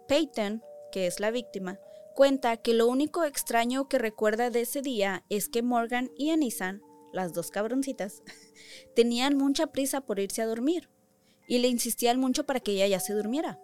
[0.09, 1.79] Peyton, que es la víctima,
[2.15, 6.83] cuenta que lo único extraño que recuerda de ese día es que Morgan y Anisan,
[7.13, 8.23] las dos cabroncitas,
[8.95, 10.89] tenían mucha prisa por irse a dormir
[11.47, 13.61] y le insistían mucho para que ella ya se durmiera.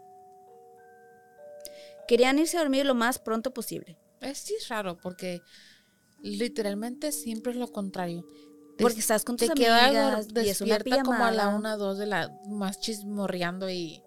[2.06, 3.98] Querían irse a dormir lo más pronto posible.
[4.20, 5.42] Es raro porque
[6.22, 8.24] literalmente siempre es lo contrario.
[8.78, 12.30] Porque estás con tus amigas y es una como a la una, dos de la
[12.48, 14.02] más chismorreando y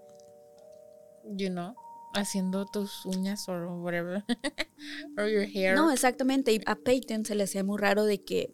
[1.24, 1.76] you know
[2.14, 4.24] haciendo tus uñas o whatever.
[5.18, 5.76] or your hair.
[5.76, 6.54] No, exactamente.
[6.54, 8.54] Y a Peyton se le hacía muy raro de que,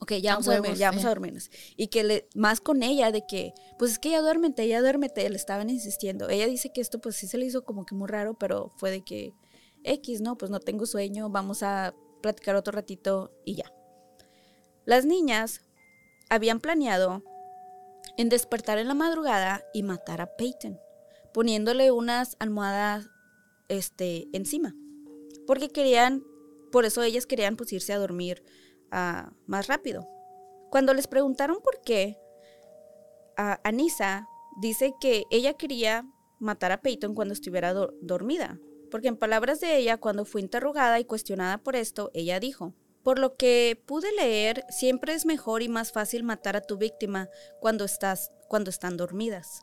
[0.00, 1.50] ok, ya vamos a, dormir, ya vamos a dormirnos.
[1.76, 5.28] Y que le, más con ella, de que, pues es que ya duérmete, ya duérmete,
[5.28, 6.28] le estaban insistiendo.
[6.28, 8.90] Ella dice que esto pues sí se le hizo como que muy raro, pero fue
[8.90, 9.34] de que,
[9.82, 13.72] X, no, pues no tengo sueño, vamos a platicar otro ratito y ya.
[14.90, 15.60] Las niñas
[16.30, 17.22] habían planeado
[18.16, 20.80] en despertar en la madrugada y matar a Peyton
[21.32, 23.08] poniéndole unas almohadas
[23.68, 24.74] este, encima.
[25.46, 26.24] Porque querían,
[26.72, 28.42] por eso ellas querían pues irse a dormir
[28.86, 30.08] uh, más rápido.
[30.72, 32.18] Cuando les preguntaron por qué,
[33.38, 34.26] uh, Anisa
[34.60, 36.04] dice que ella quería
[36.40, 37.72] matar a Peyton cuando estuviera
[38.02, 38.58] dormida.
[38.90, 43.18] Porque en palabras de ella, cuando fue interrogada y cuestionada por esto, ella dijo, por
[43.18, 47.28] lo que pude leer, siempre es mejor y más fácil matar a tu víctima
[47.60, 49.62] cuando, estás, cuando están dormidas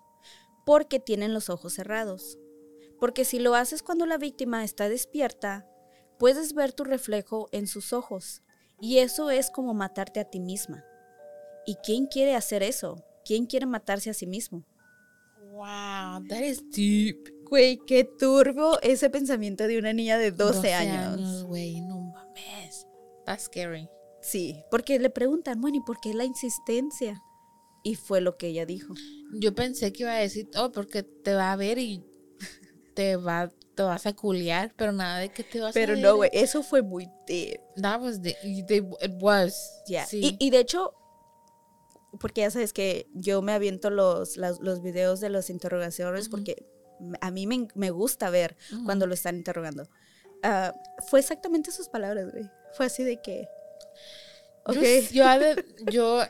[0.67, 2.37] porque tienen los ojos cerrados.
[2.99, 5.65] Porque si lo haces cuando la víctima está despierta,
[6.19, 8.41] puedes ver tu reflejo en sus ojos.
[8.81, 10.83] Y eso es como matarte a ti misma.
[11.65, 13.01] ¿Y quién quiere hacer eso?
[13.23, 14.65] ¿Quién quiere matarse a sí mismo?
[15.53, 17.29] Wow, that is deep.
[17.49, 21.45] Güey, qué turbo ese pensamiento de una niña de 12, años.
[21.45, 21.96] Güey, no mames.
[23.27, 23.87] That's scary.
[24.21, 27.21] Sí, porque le preguntan, bueno, ¿y por qué la insistencia?
[27.83, 28.95] Y fue lo que ella dijo.
[29.33, 32.03] Yo pensé que iba a decir, oh, porque te va a ver y
[32.95, 36.07] te va te vas a culiar, pero nada de que te vas pero a Pero
[36.07, 37.61] no, güey, eso fue muy deep.
[37.75, 39.83] That was the, it was.
[40.11, 40.95] Y, de hecho,
[42.19, 46.65] porque ya sabes que yo me aviento los, los, videos de los interrogaciones porque
[47.21, 49.87] a mí me, gusta ver cuando lo están interrogando.
[50.41, 50.73] Ah,
[51.07, 52.49] fue exactamente sus palabras, güey.
[52.77, 53.49] Fue así de que...
[54.65, 55.07] Okay.
[55.11, 55.55] Yo, yo,
[55.91, 56.23] yo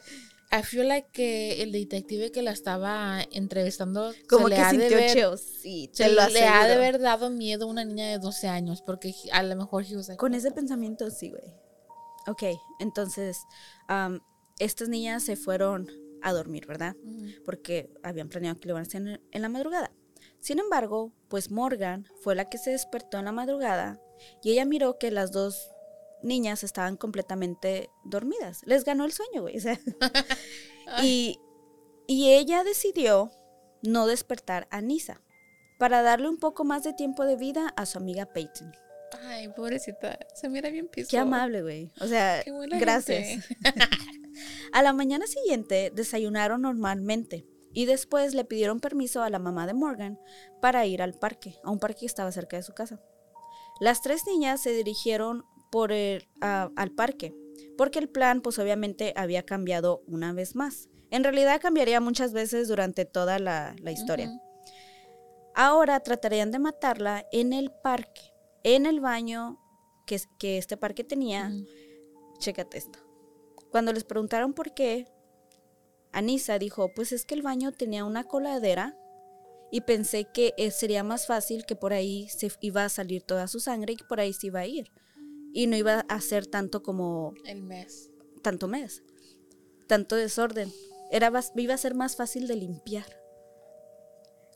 [0.50, 5.32] I feel like que el detective que la estaba entrevistando Como se que le sintió
[5.32, 8.48] ver- sí, se lo le ha de haber dado miedo a una niña de 12
[8.48, 11.44] años porque a lo mejor like, Con ese pensamiento, sí, güey.
[12.28, 12.44] Ok,
[12.80, 13.38] entonces,
[13.88, 14.22] am,
[14.60, 15.90] estas niñas se fueron
[16.22, 16.96] a dormir, ¿verdad?
[17.46, 19.92] Porque habían planeado que lo iban a hacer en la madrugada.
[20.40, 24.00] Sin embargo, pues Morgan fue la que se despertó en la madrugada
[24.44, 25.72] y ella miró que las dos
[26.24, 28.62] niñas estaban completamente dormidas.
[28.66, 29.58] Les ganó el sueño, güey.
[29.58, 29.80] o sea.
[31.04, 31.40] y,
[32.08, 33.32] y ella decidió
[33.84, 35.22] no despertar a Nisa
[35.80, 38.72] para darle un poco más de tiempo de vida a su amiga Peyton.
[39.24, 41.08] Ay, pobrecita, se mira bien piso.
[41.10, 41.92] Qué amable, güey.
[42.02, 43.46] O sea, Qué buena gracias.
[44.74, 49.74] A la mañana siguiente desayunaron normalmente y después le pidieron permiso a la mamá de
[49.74, 50.20] Morgan
[50.62, 53.02] para ir al parque, a un parque que estaba cerca de su casa.
[53.80, 57.34] Las tres niñas se dirigieron por el, a- al parque,
[57.78, 60.90] porque el plan pues obviamente había cambiado una vez más.
[61.12, 64.30] En realidad cambiaría muchas veces durante toda la, la historia.
[65.56, 68.22] Ahora tratarían de matarla en el parque,
[68.64, 69.58] en el baño
[70.06, 71.50] que, que este parque tenía.
[71.54, 71.66] Ujú.
[72.40, 73.00] Chécate esto.
[73.72, 75.08] Cuando les preguntaron por qué,
[76.12, 78.96] Anisa dijo, pues es que el baño tenía una coladera
[79.72, 83.48] y pensé que eh, sería más fácil que por ahí se iba a salir toda
[83.48, 84.92] su sangre y que por ahí se iba a ir.
[85.54, 88.12] Y no iba a ser tanto como El mes.
[88.42, 89.04] tanto mes,
[89.88, 90.72] tanto desorden.
[91.12, 93.06] Era, iba a ser más fácil de limpiar.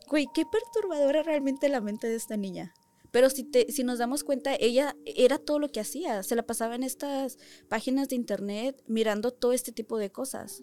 [0.08, 2.74] Güey, qué perturbadora realmente la mente de esta niña.
[3.10, 6.22] Pero si, te, si nos damos cuenta, ella era todo lo que hacía.
[6.22, 10.62] Se la pasaba en estas páginas de internet mirando todo este tipo de cosas.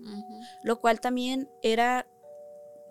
[0.64, 2.08] Lo cual también era,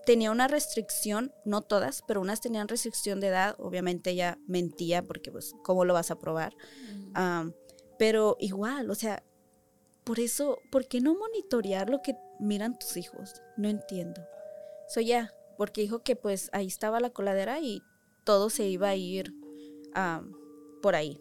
[0.08, 3.54] tenía una restricción, no todas, pero unas tenían restricción de edad.
[3.58, 6.56] Obviamente ella mentía porque pues, ¿cómo lo vas a probar?
[7.98, 9.22] Pero igual, o sea,
[10.04, 13.34] por eso, ¿por qué no monitorear lo que miran tus hijos?
[13.58, 14.22] No entiendo.
[14.88, 17.82] So ya, porque dijo que pues ahí estaba la coladera y
[18.24, 19.34] todo se iba a ir
[20.80, 21.20] por ahí.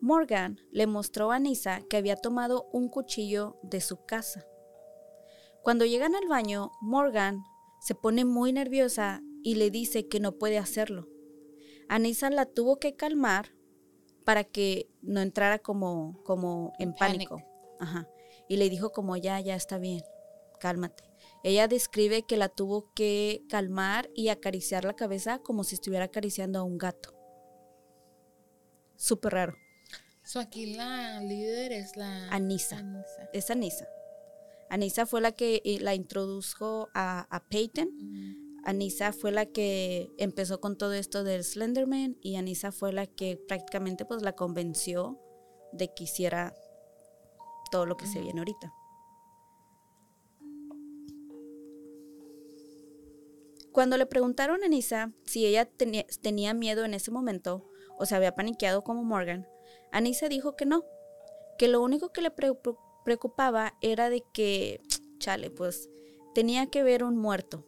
[0.00, 4.46] Morgan le mostró a Nisa que había tomado un cuchillo de su casa.
[5.62, 7.44] Cuando llegan al baño, Morgan
[7.84, 11.06] se pone muy nerviosa y le dice que no puede hacerlo.
[11.90, 13.54] Anisa la tuvo que calmar
[14.24, 17.42] para que no entrara como, como en pánico.
[17.78, 18.08] Ajá.
[18.48, 20.00] Y le dijo como ya, ya está bien,
[20.60, 21.04] cálmate.
[21.42, 26.60] Ella describe que la tuvo que calmar y acariciar la cabeza como si estuviera acariciando
[26.60, 27.14] a un gato.
[28.96, 29.56] Súper raro.
[30.22, 32.78] So aquí la líder es la Anisa.
[32.78, 33.28] Anisa.
[33.34, 33.86] Es Anisa.
[34.74, 37.86] Anisa fue la que la introdujo a, a Peyton.
[37.88, 38.60] Ujú.
[38.64, 43.36] Anisa fue la que empezó con todo esto del Slenderman y Anisa fue la que
[43.36, 45.20] prácticamente pues la convenció
[45.72, 46.56] de que hiciera
[47.70, 48.72] todo lo que se viene ahorita.
[53.70, 58.16] Cuando le preguntaron a Anisa si ella tenía, tenía miedo en ese momento o se
[58.16, 59.46] había paniqueado como Morgan,
[59.92, 60.82] Anisa dijo que no,
[61.58, 62.58] que lo único que le pre-
[63.04, 64.80] preocupaba era de que,
[65.18, 65.88] chale, pues
[66.34, 67.64] tenía que ver un muerto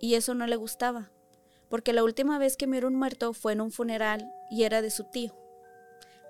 [0.00, 1.12] y eso no le gustaba,
[1.70, 4.90] porque la última vez que miró un muerto fue en un funeral y era de
[4.90, 5.36] su tío.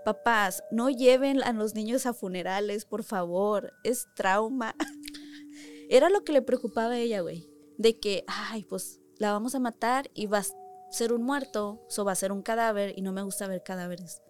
[0.05, 4.75] Papás, no lleven a los niños a funerales, por favor, es trauma.
[5.91, 9.59] Era lo que le preocupaba a ella, güey, de que, ay, pues la vamos a
[9.59, 10.45] matar y va a
[10.91, 14.23] ser un muerto, o va a ser un cadáver y no me gusta ver cadáveres.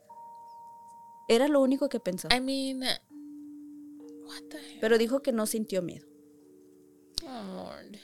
[1.28, 2.82] Era lo único que pensó, I mean,
[4.28, 4.78] what the hell?
[4.80, 6.06] pero dijo que no sintió miedo.
[7.24, 7.96] Oh, Lord.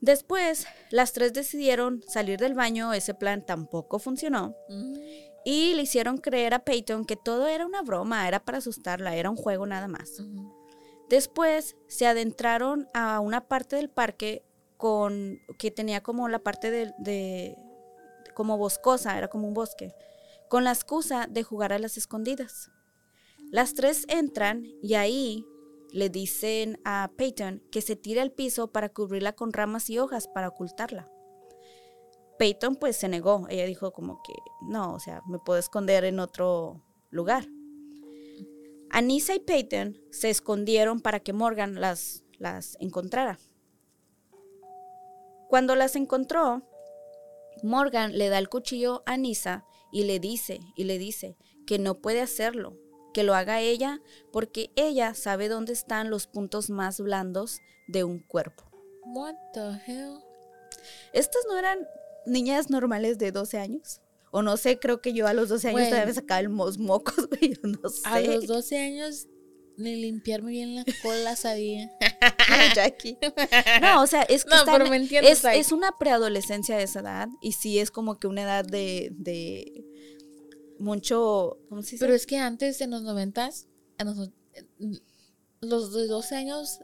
[0.00, 4.54] Después, las tres decidieron salir del baño, ese plan tampoco funcionó.
[4.68, 5.00] Ujú.
[5.44, 9.30] Y le hicieron creer a Peyton que todo era una broma, era para asustarla, era
[9.30, 10.20] un juego nada más.
[11.08, 14.44] Después se adentraron a una parte del parque
[14.76, 17.56] con que tenía como la parte de, de-
[18.34, 19.94] como boscosa, era como un bosque,
[20.48, 22.70] con la excusa de jugar a las escondidas.
[23.50, 25.44] Las tres entran y ahí
[25.92, 30.28] le dicen a Peyton que se tire al piso para cubrirla con ramas y hojas
[30.28, 31.10] para ocultarla.
[32.38, 36.20] Peyton pues se negó, ella dijo como que no, o sea, me puedo esconder en
[36.20, 37.46] otro lugar.
[38.90, 43.38] Anissa y Peyton se escondieron para que Morgan las, las encontrara.
[45.48, 46.62] Cuando las encontró,
[47.62, 51.94] Morgan le da el cuchillo a Anissa y le dice, y le dice que no
[51.96, 52.76] puede hacerlo,
[53.16, 58.18] que lo haga ella porque ella sabe dónde están los puntos más blandos de un
[58.18, 58.64] cuerpo.
[59.06, 60.18] What the hell?
[61.14, 61.78] Estas no eran
[62.26, 64.02] niñas normales de 12 años.
[64.32, 65.88] O no sé, creo que yo a los 12 años Bueno.
[65.88, 68.02] todavía me sacaba el mos mocos, güey, yo no sé.
[68.04, 69.28] A los 12 años
[69.78, 71.90] ni limpiarme bien la cola sabía.
[72.48, 73.18] No, Jackie.
[73.80, 77.00] No, o sea, es que No, están- pero me entiendes, es, una preadolescencia de esa
[77.00, 79.84] edad y sí es como que una edad de, de
[80.78, 82.04] mucho, ¿cómo se dice?
[82.04, 84.30] Pero es que antes, en los noventas, en los,
[84.80, 85.00] en
[85.60, 86.80] los de 12 años,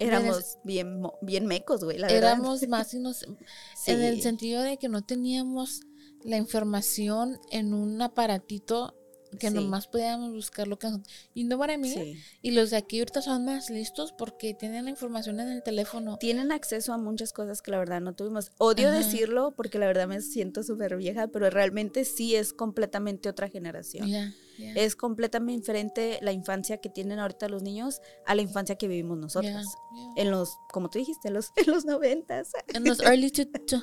[0.00, 2.32] éramos bien, bien mecos, güey, la verdad.
[2.32, 3.46] éramos más inocentes.
[3.86, 4.22] En el Sí.
[4.22, 5.82] sentido de que no teníamos
[6.24, 8.94] la información en un aparatito
[9.38, 9.54] que Sí.
[9.54, 10.88] nomás podíamos buscar lo que.
[11.34, 11.92] Y no para mí.
[11.92, 12.16] Sí.
[12.42, 16.16] Y los de aquí ahorita son más listos porque tienen la información en el teléfono.
[16.18, 18.50] Tienen acceso a muchas cosas que la verdad no tuvimos.
[18.58, 18.98] Odio Ajá.
[18.98, 24.08] decirlo porque la verdad me siento súper vieja, pero realmente sí es completamente otra generación.
[24.74, 29.16] Es completamente diferente la infancia que tienen ahorita los niños a la infancia que vivimos
[29.18, 29.66] nosotros.
[30.16, 33.80] En los, como tú dijiste, en los, en los noventas, En los early two, two,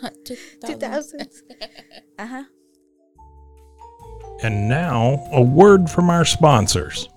[0.61, 1.43] 2000s.
[2.17, 2.51] Ajá.
[4.43, 7.09] And now, a word from our sponsors.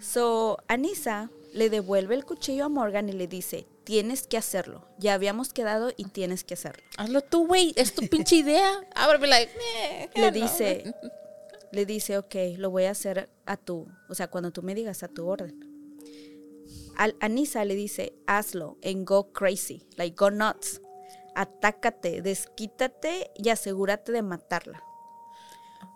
[0.00, 4.86] So, Anissa le devuelve el cuchillo a Morgan y le dice, tienes que hacerlo.
[4.98, 6.82] Ya habíamos quedado y tienes que hacerlo.
[6.96, 7.72] Hazlo tú, güey.
[7.76, 8.68] Es tu pinche idea.
[8.94, 10.32] Ábreme like, eh, Le no.
[10.32, 10.94] dice,
[11.72, 15.02] le dice, ok, lo voy a hacer a tu, o sea, cuando tú me digas
[15.02, 15.66] a tu orden.
[16.96, 20.80] Al, Anissa le dice, hazlo en go crazy, like go nuts.
[21.40, 24.84] Atácate, desquítate y asegúrate de matarla.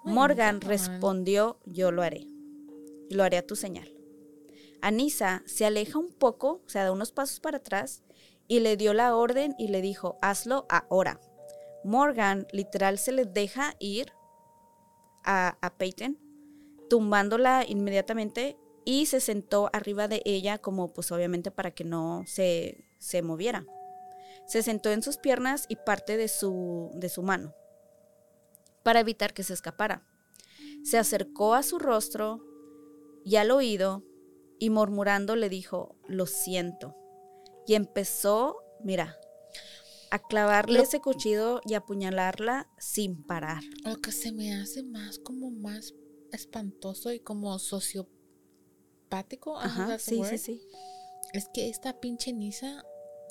[0.03, 2.27] Morgan respondió, yo lo haré.
[3.11, 3.95] Y lo haré a tu señal.
[4.81, 8.03] Anissa se aleja un poco, o sea, da unos pasos para atrás
[8.49, 11.21] y le dio la orden y le dijo, hazlo ahora.
[11.85, 14.15] Morgan literal se le deja ir
[15.25, 16.19] a, a Peyton,
[16.89, 22.87] tumbándola inmediatamente y se sentó arriba de ella como pues obviamente para que no se,
[22.97, 23.67] se moviera.
[24.47, 27.55] Se sentó en sus piernas y parte de su, de su mano
[28.83, 30.07] para evitar que se escapara.
[30.85, 32.45] Se acercó a su rostro
[33.25, 34.05] y al oído
[34.59, 36.95] y murmurando le dijo, lo siento.
[37.67, 39.19] Y empezó, mira,
[40.11, 43.63] a clavarle Lo- ese cuchillo y apuñalarla sin parar.
[43.85, 45.95] Lo que se me hace más como más
[46.31, 49.59] espantoso y como sociopático.
[49.59, 50.61] Ajá, sí, sí, sí.
[51.33, 52.85] Es que esta pinche Nisa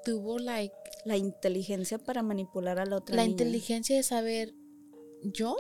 [0.03, 0.73] tuvo like
[1.05, 3.31] La inteligencia para manipular a la otra la niña.
[3.31, 4.53] inteligencia de saber,
[5.23, 5.55] yo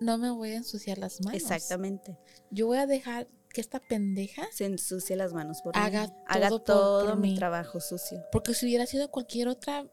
[0.00, 1.40] no me voy a ensuciar las manos.
[1.40, 2.18] Exactamente.
[2.50, 6.12] Yo voy a dejar que esta pendeja, Se ensucia las manos por Haga mí.
[6.26, 7.36] Haga todo por- todo por mi mí.
[7.36, 8.22] trabajo sucio.
[8.32, 9.86] porque si hubiera sido cualquier otra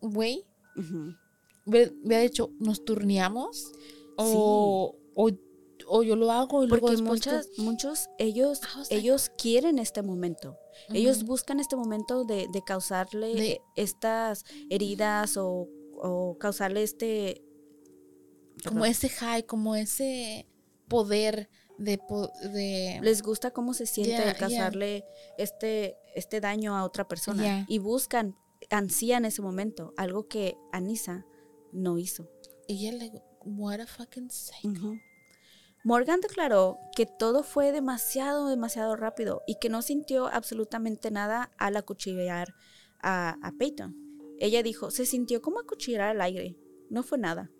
[0.00, 0.44] güey,
[1.66, 3.72] hubiera hubiera dicho, nos turneamos
[4.18, 5.30] o, o,
[5.86, 9.30] o yo lo hago y luego Porque tú- muchas, muchos, ellos, I was like- ellos
[9.38, 10.56] quieren este momento.
[10.88, 11.26] Ellos Ujú.
[11.26, 17.42] buscan este momento de, de causarle De- estas heridas o, o causarle este...
[18.64, 18.90] como perdón.
[18.90, 20.48] ese high, como ese
[20.88, 25.04] poder de, po- de Les gusta cómo se siente Yeah, causarle
[25.38, 27.42] este, este daño a otra persona.
[27.42, 27.66] Yeah.
[27.68, 28.36] Y buscan,
[28.70, 31.24] ansían ese momento, algo que Anissa
[31.72, 32.30] no hizo.
[32.68, 33.12] y ella le
[33.44, 34.68] what a fucking psycho.
[34.68, 34.94] Ujú.
[35.84, 41.76] Morgan declaró que todo fue demasiado, demasiado rápido y que no sintió absolutamente nada al
[41.76, 42.54] acuchillar
[43.02, 43.94] a, a Peyton.
[44.38, 46.56] Ella dijo, se sintió como acuchillar al aire.
[46.88, 47.50] No fue nada.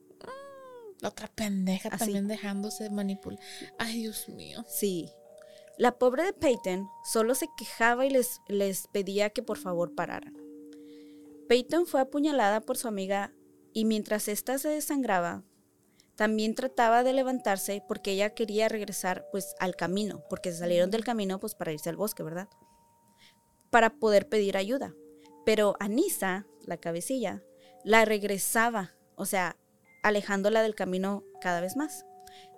[1.00, 1.98] La otra pendeja Así.
[1.98, 3.38] también dejándose manipular.
[3.78, 4.64] Ay, Dios mío.
[4.66, 5.10] Sí.
[5.76, 10.34] La pobre de Peyton solo se quejaba y les, les pedía que por favor pararan.
[11.46, 13.34] Peyton fue apuñalada por su amiga
[13.74, 15.44] y mientras ésta se desangraba,
[16.16, 21.04] también trataba de levantarse porque ella quería regresar pues al camino, porque se salieron del
[21.04, 22.48] camino pues para irse al bosque, ¿verdad?
[23.70, 24.94] Para poder pedir ayuda.
[25.44, 27.42] Pero Anisa, la cabecilla,
[27.84, 29.56] la regresaba, o sea,
[30.02, 32.06] alejándola del camino cada vez más.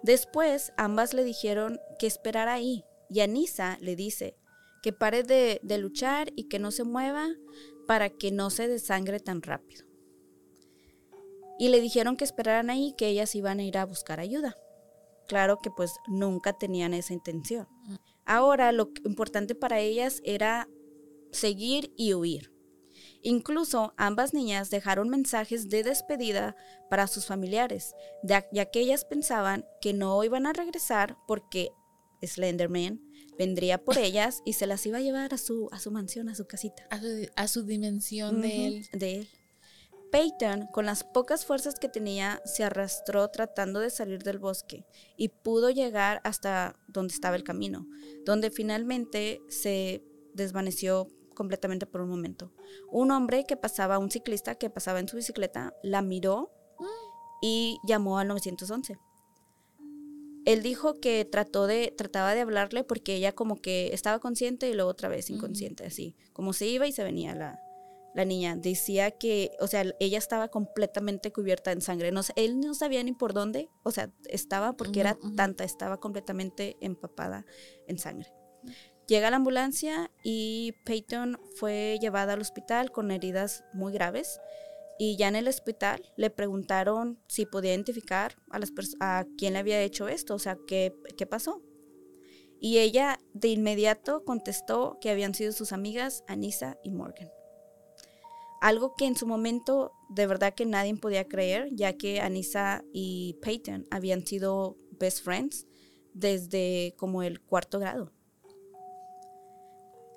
[0.02, 4.36] Después, ambas le dijeron que esperara ahí, y Anisa le dice
[4.82, 7.28] que pare de, de luchar y que no se mueva
[7.86, 9.85] para que no se desangre tan rápido.
[11.58, 14.56] Y le dijeron que esperaran ahí, que ellas iban a ir a buscar ayuda.
[15.26, 17.66] Claro que pues nunca tenían esa intención.
[18.24, 20.68] Ahora lo importante para ellas era
[21.32, 22.52] seguir y huir.
[23.22, 26.54] Incluso ambas niñas dejaron mensajes de despedida
[26.88, 31.70] para sus familiares, ya que ellas pensaban que no iban a regresar porque
[32.22, 33.00] Slenderman
[33.38, 36.34] vendría por ellas y se las iba a llevar a su, a su mansión, a
[36.34, 36.86] su casita.
[36.90, 38.86] A su, a su dimensión de él.
[38.92, 39.28] de él.
[40.16, 45.28] Peyton, con las pocas fuerzas que tenía, se arrastró tratando de salir del bosque y
[45.28, 47.86] pudo llegar hasta donde estaba el camino,
[48.24, 50.02] donde finalmente se
[50.32, 52.54] desvaneció completamente por un momento.
[52.90, 56.50] Un hombre que pasaba, un ciclista que pasaba en su bicicleta, la miró
[57.42, 58.96] y llamó al 911.
[60.46, 64.72] Él dijo que trató de, trataba de hablarle porque ella como que estaba consciente y
[64.72, 66.16] luego otra vez inconsciente, así.
[66.32, 67.60] Como se iba y se venía la,
[68.16, 68.56] la niña.
[68.56, 72.10] Decía que, o sea, ella estaba completamente cubierta en sangre.
[72.10, 76.76] No, él no sabía ni por dónde, o sea, estaba porque era tanta, estaba completamente
[76.80, 77.44] empapada
[77.86, 78.32] en sangre.
[79.06, 84.40] Llega la ambulancia y Peyton fue llevada al hospital con heridas muy graves.
[84.98, 89.58] Y ya en el hospital le preguntaron si podía identificar a, las a quién le
[89.58, 91.62] había hecho esto, o sea, qué, qué pasó.
[92.58, 97.28] Y ella de inmediato contestó que habían sido sus amigas Anissa y Morgan.
[98.66, 103.38] Algo que en su momento de verdad que nadie podía creer, ya que Anissa y
[103.40, 105.68] Peyton habían sido best friends
[106.14, 108.10] desde como el cuarto grado.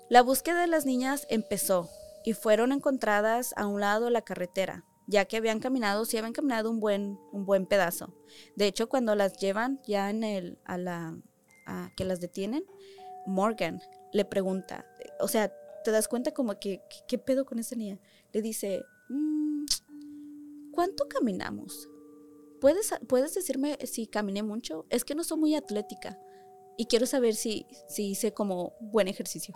[0.08, 1.88] La búsqueda de las niñas empezó
[2.24, 6.32] y fueron encontradas a un lado de la carretera, ya que habían caminado, sí habían
[6.32, 8.16] caminado un buen, un buen pedazo.
[8.56, 11.16] De hecho, cuando las llevan ya en el, a la,
[11.96, 12.64] que las detienen,
[13.26, 13.80] Morgan
[14.12, 14.84] le pregunta,
[15.20, 17.98] o sea, te das cuenta como que, ¿qué pedo con esa niña?
[18.32, 19.64] Le dice, mm,
[20.72, 21.88] ¿cuánto caminamos?
[22.60, 24.86] ¿Puedes, ¿Puedes decirme si caminé mucho?
[24.90, 26.18] Es que no soy muy atlética
[26.76, 29.54] y quiero saber si, si hice como buen ejercicio.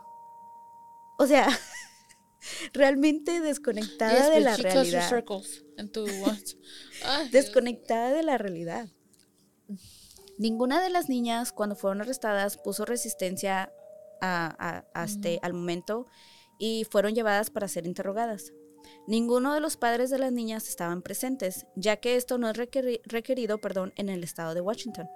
[1.18, 1.48] O sea,
[2.72, 5.08] realmente desconectada de la realidad.
[7.32, 8.88] desconectada de la realidad.
[10.38, 13.72] Ninguna de las niñas cuando fueron arrestadas puso resistencia
[14.20, 16.06] a, este, al momento
[16.58, 18.52] y fueron llevadas para ser interrogadas.
[19.06, 23.58] Ninguno de los padres de las niñas estaban presentes, ya que esto no es requerido
[23.58, 25.08] perdón, en el estado de Washington.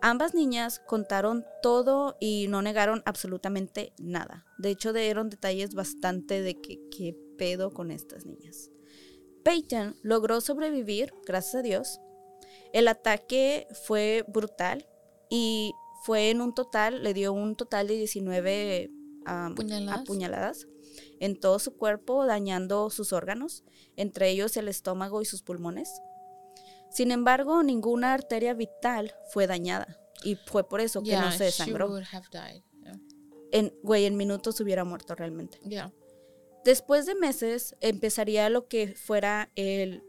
[0.00, 4.44] Ambas niñas contaron todo y no negaron absolutamente nada.
[4.58, 8.70] De hecho, dieron detalles bastante de que qué pedo con estas niñas.
[9.44, 12.00] Peyton logró sobrevivir, gracias a Dios.
[12.72, 14.88] El ataque fue brutal
[15.30, 15.72] y
[16.04, 18.90] fue en un total, le dio un total de 19
[19.24, 20.66] apuñaladas
[21.20, 23.64] en todo su cuerpo, dañando sus órganos,
[23.96, 25.90] entre ellos el estómago y sus pulmones.
[26.90, 31.90] Sin embargo, ninguna arteria vital fue dañada y fue por eso que no se desangró.
[33.50, 35.58] En, güey, en minutos hubiera muerto realmente.
[36.64, 40.02] Después de meses empezaría lo que fuera el,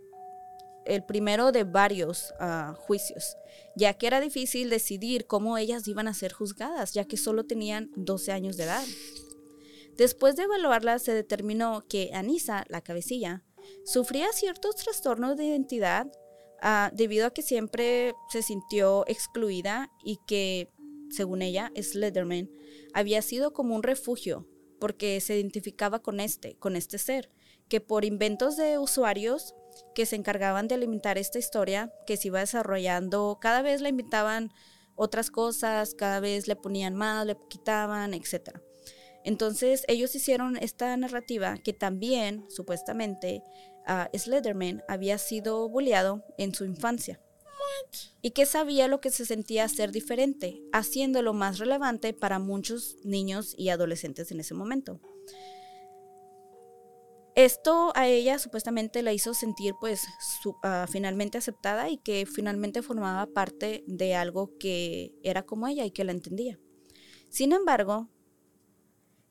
[0.86, 3.38] el primero de varios ah, juicios,
[3.76, 7.90] ya que era difícil decidir cómo ellas iban a ser juzgadas, ya que solo tenían
[7.96, 8.86] 12 años de edad.
[9.98, 13.44] Después de evaluarlas, se determinó que Anisa, la cabecilla,
[13.86, 16.08] sufría ciertos trastornos de identidad
[16.66, 20.72] Ah, debido a que siempre se sintió excluida y que,
[21.10, 22.50] según ella, Slenderman
[22.94, 24.48] había sido como un refugio
[24.80, 27.30] porque se identificaba con este, con este ser,
[27.68, 29.54] que por inventos de usuarios
[29.94, 34.50] que se encargaban de alimentar esta historia, que se iba desarrollando, cada vez le inventaban
[34.96, 38.62] otras cosas, cada vez le ponían más, le quitaban, etc.
[39.24, 43.44] Entonces ellos hicieron esta narrativa que también, supuestamente,
[44.14, 47.22] Slenderman había sido bulleado en su infancia.
[48.22, 53.54] Y que sabía lo que se sentía ser diferente, haciéndolo más relevante para muchos niños
[53.58, 55.00] y adolescentes en ese momento.
[57.36, 60.06] Esto a ella supuestamente la hizo sentir pues
[60.62, 65.92] ah, finalmente aceptada y que finalmente formaba parte de algo que era como ella y
[65.92, 66.60] que la entendía.
[67.30, 68.12] Sin embargo,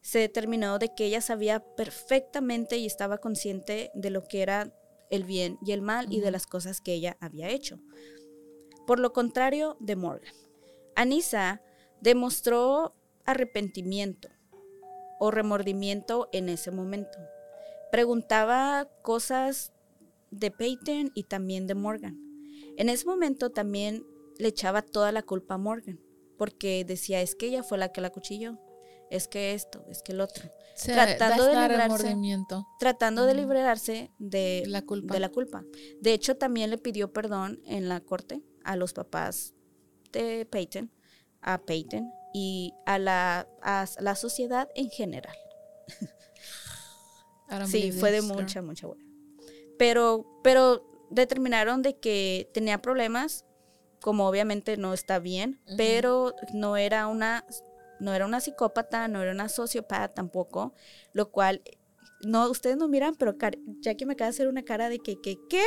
[0.03, 4.75] se determinó de que ella sabía perfectamente y estaba consciente de lo que era
[5.11, 7.79] el bien y el mal y de las cosas que ella había hecho.
[8.87, 10.35] Por lo contrario de Morgan,
[10.97, 11.63] Anissa
[12.01, 14.29] demostró arrepentimiento
[15.21, 17.19] o remordimiento en ese momento.
[17.93, 19.73] Preguntaba cosas
[20.33, 22.19] de Peyton y también de Morgan.
[22.77, 24.05] En ese momento también
[24.39, 26.01] le echaba toda la culpa a Morgan,
[26.39, 28.59] porque decía, es que ella fue la que la cuchilló
[29.13, 30.49] es que esto, es que el otro.
[30.83, 32.17] tratando de librarse,
[32.79, 35.13] tratando de liberarse de la, culpa.
[35.13, 35.65] de la culpa.
[36.01, 39.53] De hecho, también le pidió perdón en la corte a los papás
[40.13, 40.91] de Peyton,
[41.43, 45.37] a Peyton y a la, a la sociedad en general.
[47.67, 49.05] sí, fue de mucha, mucha buena.
[49.79, 53.45] Pero, pero determinaron de que tenía problemas,
[54.01, 57.45] como obviamente no está bien, pero no era una
[58.03, 60.75] no era una psicópata, no era una sociópata tampoco,
[61.13, 61.63] lo cual,
[62.25, 63.37] no, ustedes no miran, pero
[63.81, 65.65] ya que me acaba de hacer una cara de que, que, ¿qué?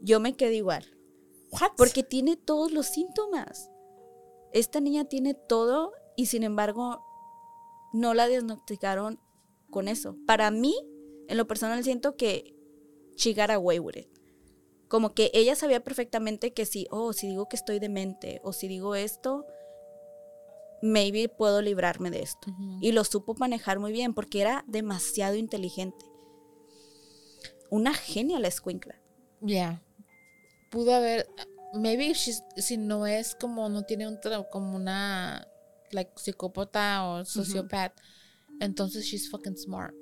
[0.00, 0.84] Yo me quedé igual.
[1.76, 3.70] Porque tiene todos los síntomas.
[4.52, 7.02] Esta niña tiene todo y sin embargo
[7.92, 9.20] no la diagnosticaron
[9.70, 10.16] con eso.
[10.26, 10.74] Para mí,
[11.28, 12.52] en lo personal, siento que
[13.16, 14.08] she got away with it.
[14.88, 18.66] Como que ella sabía perfectamente que si, oh, si digo que estoy demente o si
[18.66, 19.46] digo esto,
[20.82, 22.52] maybe puedo librarme de esto.
[22.80, 26.04] Y lo supo manejar muy bien porque era demasiado inteligente.
[27.70, 28.94] Una genia la escuincla.
[29.44, 29.82] Yeah.
[30.70, 31.28] Pudo haber.
[31.74, 33.68] Maybe she's, si no es como.
[33.68, 34.18] No tiene un.
[34.50, 35.46] Como una.
[35.90, 37.94] Like psicópata o sociópata.
[38.60, 39.94] Entonces she's fucking smart.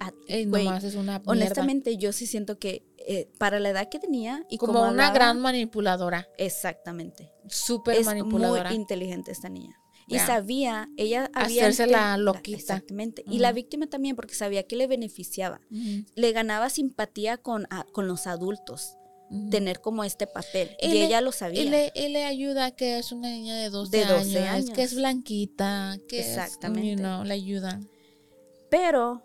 [0.00, 1.18] Ah, Y nomás es una.
[1.18, 1.30] mierda.
[1.32, 4.90] honestamente, yo sí siento que eh, para la edad que tenía y Como, como, una
[5.08, 6.28] hablaba- gran manipuladora.
[6.36, 7.32] Exactamente.
[7.48, 8.70] Súper manipuladora.
[8.70, 9.76] muy inteligente esta niña.
[10.06, 11.62] Y sabía, ella había...
[11.66, 12.56] Hacerse la loquita.
[12.58, 13.24] Exactamente.
[13.26, 15.60] Y la víctima también, porque sabía que le beneficiaba.
[15.70, 18.96] Le ganaba simpatía con, a- con los adultos,
[19.50, 20.70] tener como este papel.
[20.80, 21.62] Y, Y le- ella lo sabía.
[21.62, 24.82] Y le, y le ayuda que es una niña de 12, De 12 años, que
[24.82, 26.90] es blanquita, que es, Exactamente.
[26.90, 27.80] you know, le ayuda.
[28.70, 29.22] Pero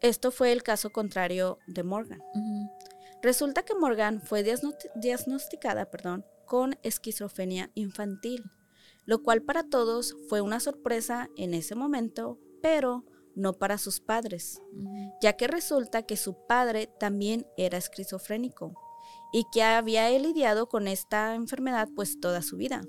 [0.00, 2.22] esto fue el caso contrario de Morgan.
[3.22, 8.42] Resulta que Morgan fue diagnosti- diagnosticada perdón, con esquizofrenia infantil,
[9.04, 14.60] lo cual para todos fue una sorpresa en ese momento, pero no para sus padres,
[15.20, 18.74] ya que resulta que su padre también era esquizofrénico
[19.32, 22.82] y que había lidiado con esta enfermedad pues toda su vida.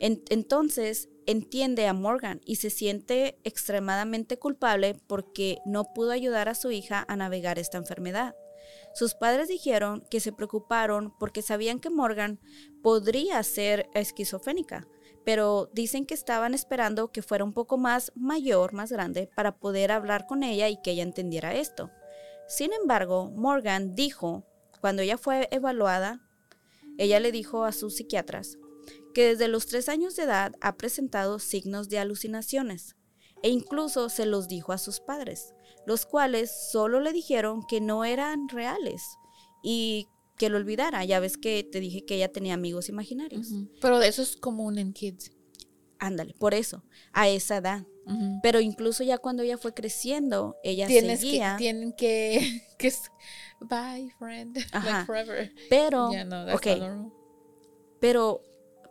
[0.00, 6.54] En- entonces entiende a Morgan y se siente extremadamente culpable porque no pudo ayudar a
[6.54, 8.34] su hija a navegar esta enfermedad.
[8.94, 12.40] Sus padres dijeron que se preocuparon porque sabían que Morgan
[12.82, 14.86] podría ser esquizofrénica,
[15.28, 19.92] pero dicen que estaban esperando que fuera un poco más mayor, más grande, para poder
[19.92, 21.90] hablar con ella y que ella entendiera esto.
[22.46, 24.46] Sin embargo, Morgan dijo,
[24.80, 26.26] cuando ella fue evaluada,
[26.96, 28.56] ella le dijo a sus psiquiatras
[29.12, 32.96] que desde los tres años de edad ha presentado signos de alucinaciones
[33.42, 35.52] e incluso se los dijo a sus padres,
[35.84, 39.02] los cuales solo le dijeron que no eran reales
[39.62, 40.08] y
[40.38, 41.04] que lo olvidara.
[41.04, 43.50] Ya ves que te dije que ella tenía amigos imaginarios.
[43.50, 43.68] Ujú.
[43.80, 45.30] Pero eso es común en kids.
[45.98, 47.84] Ándale, por eso, a esa edad.
[48.42, 52.90] Pero incluso ya cuando ella fue creciendo, ella Tienes que, seguía, tienen que, que
[53.60, 54.90] bye friend, Ajá.
[55.00, 55.52] like forever.
[55.68, 57.12] pero, Yeah, no, that's ok, not normal.
[58.00, 58.40] pero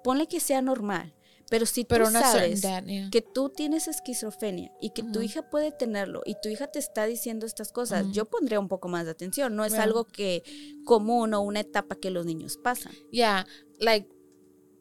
[0.03, 1.15] ponle que sea normal.
[1.49, 3.09] Pero si Pero tú sabes yeah.
[3.09, 7.05] que tú tienes esquizofrenia y que tu hija puede tenerlo y tu hija te está
[7.05, 9.55] diciendo estas cosas, yo pondría un poco más de atención.
[9.55, 9.83] No es Bueno.
[9.83, 10.43] algo que
[10.85, 12.91] común o una etapa que los niños pasan.
[13.11, 13.45] Yeah,
[13.79, 14.09] like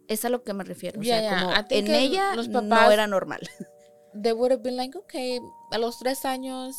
[0.09, 1.01] Es a lo que me refiero.
[1.01, 3.41] O Ya, sea, ya, como I think en ella los no era normal.
[4.23, 5.41] they would have been like, okay,
[5.73, 6.77] a los tres años,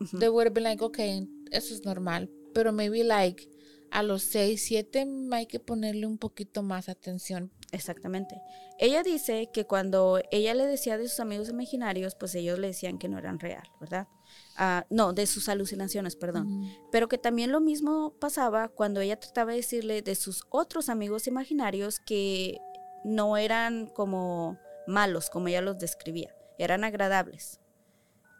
[0.00, 0.18] Ujú.
[0.18, 2.30] they would have been like, okay, eso es normal.
[2.54, 3.48] Pero maybe like
[3.90, 7.52] a los seis, siete hay que ponerle un poquito más atención.
[7.72, 8.40] Exactamente.
[8.78, 12.98] Ella dice que cuando ella le decía de sus amigos imaginarios, pues ellos le decían
[12.98, 14.08] que no eran real, ¿verdad?
[14.56, 16.64] Ah, no, de sus alucinaciones, perdón.
[16.90, 21.26] Pero que también lo mismo pasaba cuando ella trataba de decirle de sus otros amigos
[21.26, 22.58] imaginarios que
[23.04, 27.60] no eran como malos, como ella los describía, eran agradables.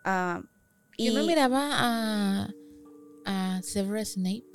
[0.04, 0.42] Ah,
[0.96, 2.50] y Yo no miraba a,
[3.24, 4.50] a Severus Snape.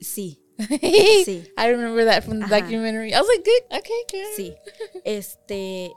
[0.00, 0.40] sí,
[1.24, 1.44] sí.
[1.56, 2.60] I remember that from the Ajá.
[2.60, 3.12] documentary.
[3.12, 4.36] I was like, good, okay, good.
[4.36, 4.54] sí.
[5.04, 5.92] Este,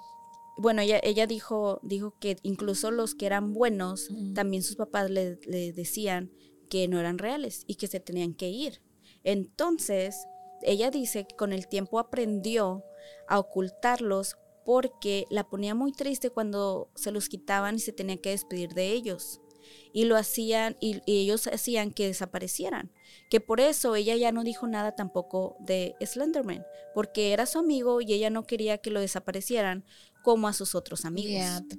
[0.58, 4.34] bueno, ella, ella dijo, dijo que incluso los que eran buenos, Ujú.
[4.34, 6.32] también sus papás le, le decían
[6.70, 8.82] que no eran reales y que se tenían que ir.
[9.24, 10.16] Entonces,
[10.62, 12.84] ella dice que con el tiempo aprendió
[13.28, 14.36] a ocultarlos
[14.66, 18.92] porque la ponía muy triste cuando se los quitaban y se tenía que despedir de
[18.94, 19.42] ellos.
[19.94, 22.92] Y lo hacían, y, y ellos hacían que desaparecieran.
[23.30, 28.02] Que por eso ella ya no dijo nada tampoco de Slenderman, porque era su amigo
[28.02, 29.86] y ella no quería que lo desaparecieran
[30.24, 31.32] como a sus otros amigos.
[31.32, 31.78] Yeah, the,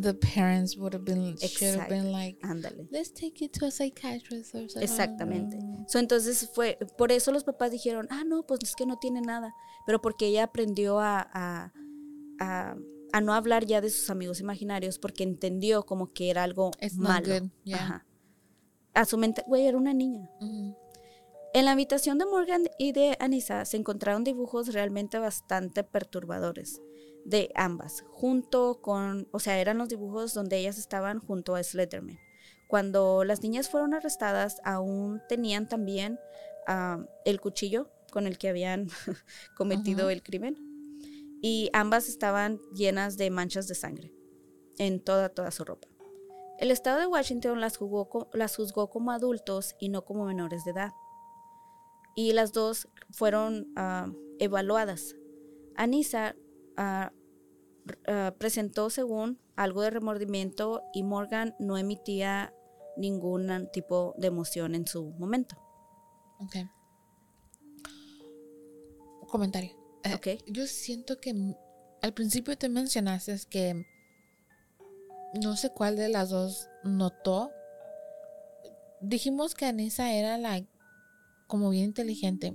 [0.00, 2.86] the parents would have been, should have been like, Ándale.
[2.90, 4.82] let's take you to a psychiatrist or something.
[4.82, 5.58] Exactamente.
[5.88, 9.20] So, entonces fue, por eso los papás dijeron, ah, no, pues es que no tiene
[9.20, 9.52] nada.
[9.86, 11.72] Pero porque ella aprendió a, a,
[12.40, 12.76] a-
[13.12, 16.96] a no hablar ya de sus amigos imaginarios porque entendió como que era algo It's
[16.96, 17.50] malo.
[17.64, 17.76] yeah.
[17.76, 18.06] Ajá.
[18.94, 20.28] A su mente, güey, era una niña.
[20.40, 20.76] Ujú.
[21.54, 26.82] En la habitación de Morgan y de Anissa se encontraron dibujos realmente bastante perturbadores
[27.24, 32.18] de ambas, junto con, o sea, eran los dibujos donde ellas estaban junto a Slenderman.
[32.68, 36.18] Cuando las niñas fueron arrestadas, aún tenían también
[36.66, 38.88] ah, el cuchillo con el que habían
[39.56, 40.67] cometido el crimen
[41.40, 44.12] y ambas estaban llenas de manchas de sangre
[44.78, 45.88] en toda, toda su ropa.
[46.58, 47.78] El estado de Washington las,
[48.32, 50.90] las juzgó como adultos y no como menores de edad.
[52.16, 54.10] Y las dos fueron ah,
[54.40, 55.14] evaluadas.
[55.76, 56.34] Anissa
[56.76, 57.12] ah,
[58.38, 62.52] presentó según algo de remordimiento y Morgan no emitía
[62.96, 65.56] ningún tipo de emoción en su momento.
[66.40, 66.68] Okay.
[69.28, 69.77] comentario.
[70.04, 70.42] Eh, Ok.
[70.46, 71.34] Yo siento que
[72.02, 73.84] al principio te mencionaste que
[75.42, 77.50] no sé cuál de las dos notó.
[79.00, 80.64] Dijimos que Anissa era la
[81.46, 82.54] como bien inteligente.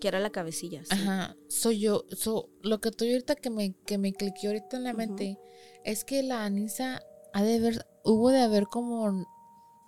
[0.00, 0.82] Que era la cabecilla.
[0.84, 0.90] sí.
[0.90, 1.36] Ajá.
[1.48, 2.04] Soy yo.
[2.12, 5.38] So, lo que estoy ahorita que me, que me cliqueó ahorita en la mente
[5.84, 7.00] es que la Anissa
[7.32, 9.26] ha de haber, hubo de haber como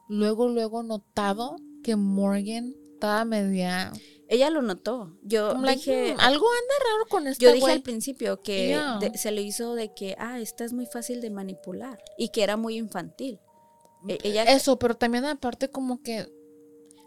[0.08, 3.92] luego, luego notado que Morgan estaba media.
[4.32, 5.16] Ella lo notó.
[5.22, 7.74] Yo like, dije, "Hmm, algo anda raro con este yo dije güey".
[7.74, 8.98] al principio que Yeah.
[9.00, 12.44] de- se le hizo de que, ah, esta es muy fácil de manipular y que
[12.44, 13.40] era muy infantil.
[14.08, 16.26] E- ella Eso, pero también aparte como que,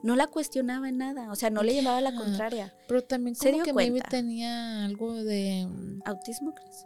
[0.04, 2.76] no la cuestionaba en nada, o sea, no le llevaba la contraria.
[2.90, 4.10] pero también Se como dio que maybe cuenta.
[4.10, 6.86] tenía algo de, mm, ¿Autismo crees?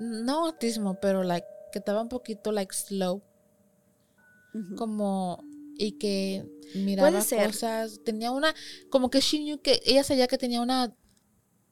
[0.00, 3.22] no autismo, pero like, que estaba un poquito like slow,
[4.76, 5.44] como,
[5.80, 8.54] y que miraba cosas, tenía una,
[8.90, 10.94] como que she knew que, ella sabía que tenía una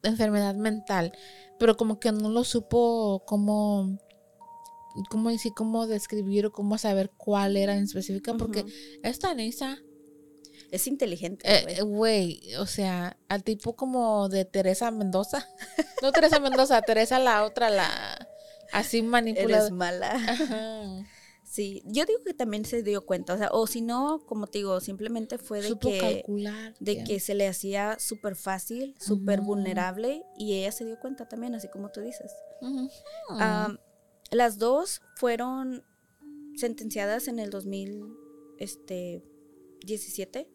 [0.03, 1.13] enfermedad mental,
[1.59, 3.99] pero como que no lo supo cómo,
[5.11, 8.65] cómo decir, cómo describir o cómo saber cuál era en específica, porque
[9.03, 9.79] esta Nisa
[10.71, 11.45] Es inteligente.
[11.47, 12.41] Eh, güey.
[12.45, 15.47] eh, o sea, al tipo como de Teresa Mendoza.
[16.03, 18.29] No Teresa Mendoza, Teresa la otra, la
[18.73, 19.71] así Eres manipulada.
[19.71, 20.13] mala.
[20.13, 21.05] Ajá.
[21.59, 24.59] Sí, yo digo que también se dio cuenta, o sea, o si no, como te
[24.59, 26.73] digo, simplemente fue de Supo que calcular.
[26.79, 31.27] de que- que se le hacía súper fácil, súper vulnerable y ella se dio cuenta
[31.29, 32.31] también, así como tú dices.
[33.41, 33.79] Am,
[34.31, 35.83] las dos fueron
[36.55, 40.49] sentenciadas en el 2017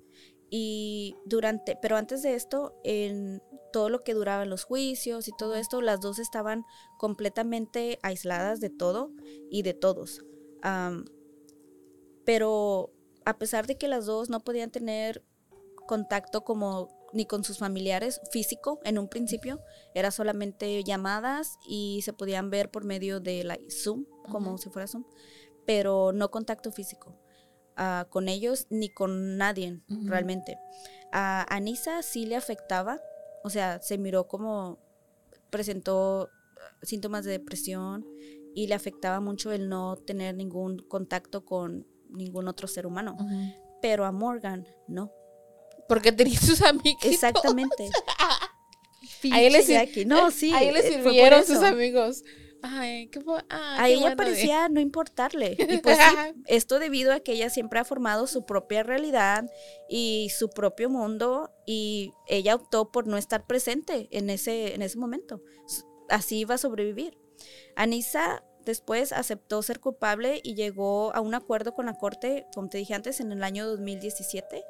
[0.49, 3.41] y durante, pero antes de esto, en
[3.73, 6.63] todo lo que duraban los juicios y todo esto, las dos estaban
[6.97, 9.11] completamente aisladas de todo
[9.49, 10.23] y de todos.
[12.25, 12.91] Pero
[13.25, 15.23] a pesar de que las dos no podían tener
[15.87, 19.61] contacto como ni con sus familiares físico en un principio,
[19.93, 24.87] era solamente llamadas y se podían ver por medio de la Zoom, como si fuera
[24.87, 25.05] Zoom,
[25.65, 27.15] pero no contacto físico
[27.77, 30.57] ah, con ellos ni con nadie realmente.
[31.11, 32.99] A Anisa sí le afectaba,
[33.43, 34.79] o sea, se miró como
[35.51, 38.07] presentó ah, síntomas de depresión
[38.55, 43.17] y le afectaba mucho el no tener ningún contacto con ningún otro ser humano,
[43.81, 45.11] pero a Morgan no.
[45.87, 47.11] Porque tenía sus amiguitos.
[47.11, 47.89] Exactamente.
[49.31, 50.05] A él le sir-.
[50.07, 50.53] No, sí.
[50.53, 52.23] A él le eh, sirvieron sus amigos.
[52.61, 55.57] Ay, qué ah, A qué ella de- parecía no importarle.
[55.69, 59.45] Y pues sí, esto debido a que ella siempre ha formado su propia realidad
[59.89, 64.97] y su propio mundo y ella optó por no estar presente en ese, en ese
[64.97, 65.41] momento.
[66.09, 67.17] Así iba a sobrevivir.
[67.75, 72.77] Anisa después aceptó ser culpable y llegó a un acuerdo con la corte, como te
[72.77, 74.63] dije antes, en el año 2017.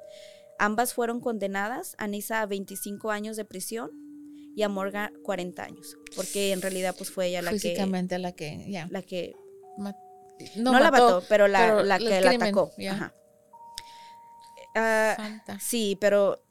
[0.60, 3.92] Ambas fueron condenadas, Anisa a 25 años de prisión
[4.56, 8.34] y a Morgan 40 años, porque en realidad pues fue ella la que Físicamente la
[8.34, 9.36] que, la que
[10.56, 12.72] no, la mató, pero la, pero la que la atacó.
[12.90, 13.14] Ajá.
[14.76, 15.60] Ah, Santa.
[15.60, 16.44] sí, pero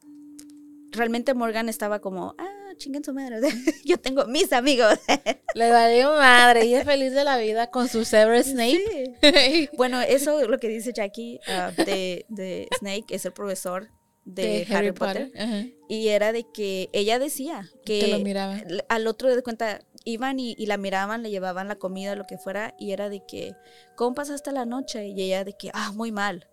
[0.90, 2.51] realmente Morgan estaba como, ah,
[2.82, 3.40] chinguen su madre.
[3.84, 4.98] Yo tengo mis amigos.
[5.54, 6.62] Le valió madre.
[6.62, 9.16] Ella es feliz de la vida con su Severus Snape.
[9.22, 9.68] Sí.
[9.76, 13.90] Bueno, eso es lo que dice Jackie ah, de, de Snake, es el profesor
[14.24, 15.32] de, Harry, Potter.
[15.36, 15.64] Ajá.
[15.88, 18.60] Y era de que ella decía que, Que lo miraba.
[18.88, 22.38] al otro de cuenta iban y, y la miraban, le llevaban la comida, lo que
[22.38, 23.54] fuera, y era de que,
[23.96, 25.08] ¿cómo pasaste la noche?
[25.08, 26.48] Y ella de que, ah, muy mal.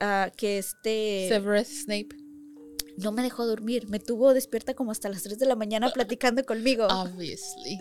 [0.00, 2.25] Ah, que este Severus Snape.
[2.96, 6.44] No me dejó dormir, me tuvo despierta como hasta las 3 de la mañana platicando
[6.44, 6.86] conmigo.
[6.90, 7.78] Obviously.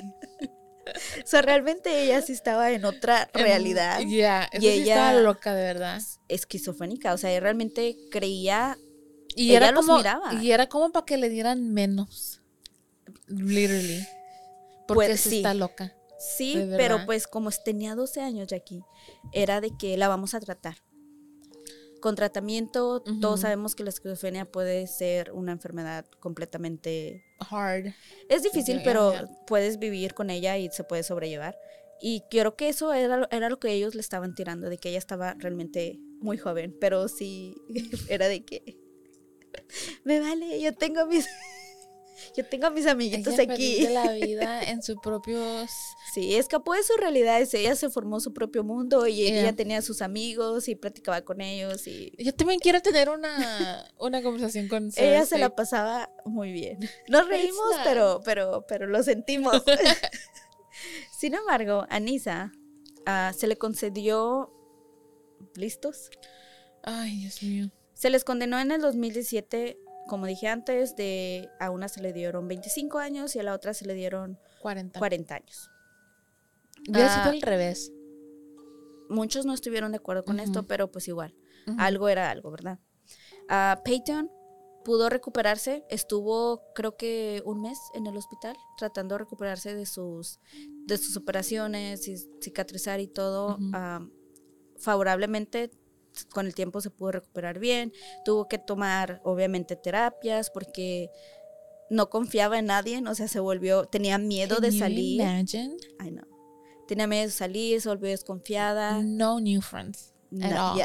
[1.24, 5.20] O sea, realmente ella sí estaba en otra realidad Em, Ya, Y sí ella- estaba
[5.22, 6.00] loca, de verdad.
[6.28, 8.78] esquizofrénica, o sea, ella realmente creía,
[9.36, 10.34] Y Ella era los como, miraba.
[10.36, 12.42] Y era como para que le dieran menos.
[13.28, 14.06] Literally.
[14.88, 15.94] Porque Pues, sí está loca.
[16.20, 18.82] sí, pero pues como tenía 12 años Jackie,
[19.34, 20.78] era de que la vamos a tratar.
[22.06, 27.94] Con tratamiento, todos sabemos que la esquizofrenia puede ser una enfermedad completamente Hard.
[28.30, 29.12] Es difícil, pero
[29.48, 31.58] puedes vivir con ella y se puede sobrellevar.
[32.00, 34.90] Y creo que eso era, lo- era lo que ellos le estaban tirando, de que
[34.90, 37.56] ella estaba realmente muy joven, pero sí
[38.08, 38.78] era de que
[40.04, 41.26] me vale, yo tengo mis
[42.36, 43.84] yo tengo a mis amiguitos Ella aquí.
[43.84, 45.40] de la vida en su propio...
[46.14, 49.42] Sí, escapó de su realidad, ella se formó su propio mundo y Yeah.
[49.42, 54.22] ella tenía sus amigos y platicaba con ellos y Yo también quiero tener una, una
[54.22, 56.80] conversación con ella se la pasaba muy bien.
[57.08, 59.64] Nos reímos, pero, pero, pero lo sentimos.
[61.18, 62.52] Sin embargo, a Nisa
[63.06, 64.52] ah, se le concedió,
[65.56, 66.10] ¿listos?
[66.84, 67.72] Ay, Dios mío.
[67.94, 72.48] Se les condenó en el 2017 como dije antes, de a una se le dieron
[72.48, 75.00] 25 años y a la otra se le dieron 40.
[75.00, 75.70] 40 años.
[76.88, 77.92] Hubiera sido Ah, al revés.
[79.10, 81.36] Muchos no estuvieron de acuerdo con esto, pero pues igual,
[81.78, 82.80] algo era algo, ¿verdad?
[83.50, 84.32] Ah, Peyton
[84.84, 90.40] pudo recuperarse, estuvo creo que un mes en el hospital tratando de recuperarse de sus,
[90.86, 93.58] de sus operaciones y cicatrizar y todo.
[93.74, 94.06] Ah,
[94.78, 95.72] favorablemente,
[96.32, 97.92] con el tiempo se pudo recuperar bien,
[98.24, 101.10] tuvo que tomar obviamente terapias porque
[101.90, 105.22] no confiaba en nadie, o sea, se volvió, tenía miedo Can de you salir.
[105.22, 105.78] imagine?
[106.00, 106.24] Ay, no.
[106.88, 109.02] Tenía miedo de salir, se volvió desconfiada.
[109.04, 110.14] No new friends.
[110.42, 110.80] at No, all.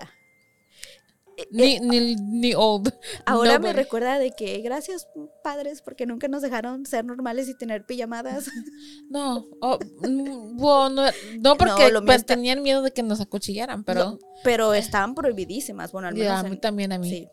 [1.41, 2.93] Eh, Ni, ni, ni old.
[3.27, 5.09] Ahora me recuerda de que gracias
[5.43, 8.51] padres porque nunca nos dejaron ser normales y tener pijamadas.
[9.11, 11.11] No, oh, mm, bueno, no,
[11.41, 15.15] no porque lo pues, está- tenían miedo de que nos acuchillaran, pero No, pero estaban
[15.15, 15.91] prohibidísimas.
[15.91, 17.11] Bueno, al menos a mí también a mí.
[17.11, 17.29] sí,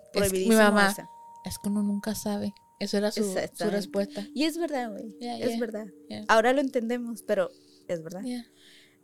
[0.49, 1.07] mi mamá, esa.
[1.45, 2.53] es que uno nunca sabe.
[2.79, 3.23] Eso era su,
[3.69, 4.25] respuesta.
[4.33, 5.15] Y es verdad, güey.
[5.19, 5.87] Es verdad.
[6.27, 7.49] Ahora lo entendemos, pero
[7.87, 8.21] es verdad.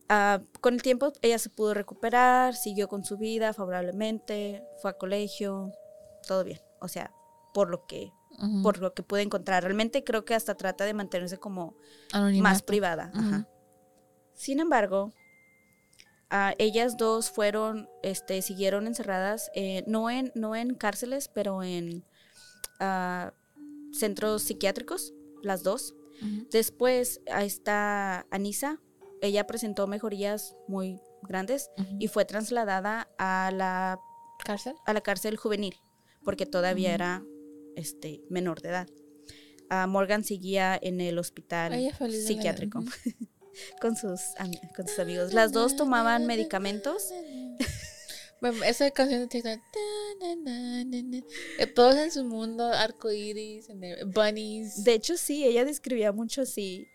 [0.09, 4.97] Ah, con el tiempo ella se pudo recuperar, siguió con su vida favorablemente, fue a
[4.97, 5.71] colegio,
[6.27, 6.59] todo bien.
[6.81, 7.11] O sea,
[7.53, 8.11] por lo que
[8.63, 9.63] por lo que pude encontrar.
[9.63, 11.77] Realmente creo que hasta trata de mantenerse como
[12.11, 12.43] Anonimato.
[12.43, 13.11] más privada.
[13.13, 13.47] ajá.
[14.33, 15.13] Sin embargo,
[16.29, 22.03] ah, ellas dos fueron, este, siguieron encerradas, eh, no, en, no en cárceles, pero en
[22.79, 23.33] ah,
[23.91, 25.95] centros psiquiátricos, las dos.
[26.51, 28.79] Después ahí está Anisa,
[29.24, 33.97] ella presentó mejorías muy grandes y fue trasladada a la,
[34.43, 34.76] ¿Cárcel?
[34.86, 35.76] a la cárcel juvenil,
[36.24, 36.95] porque todavía Ujú.
[36.95, 37.24] era
[37.76, 38.88] este, menor de edad.
[39.69, 41.74] Ah, Morgan seguía en el hospital
[42.28, 42.84] psiquiátrico
[43.82, 44.19] con, sus,
[44.76, 45.34] con sus amigos.
[45.34, 47.09] Las dos tomaban medicamentos.
[48.41, 49.57] Bueno, Esa canción de TikTok.
[51.59, 53.69] Eh, Todos en su mundo, arcoíris,
[54.07, 54.84] bunnies.
[54.84, 56.86] De hecho, sí, ella describía mucho así.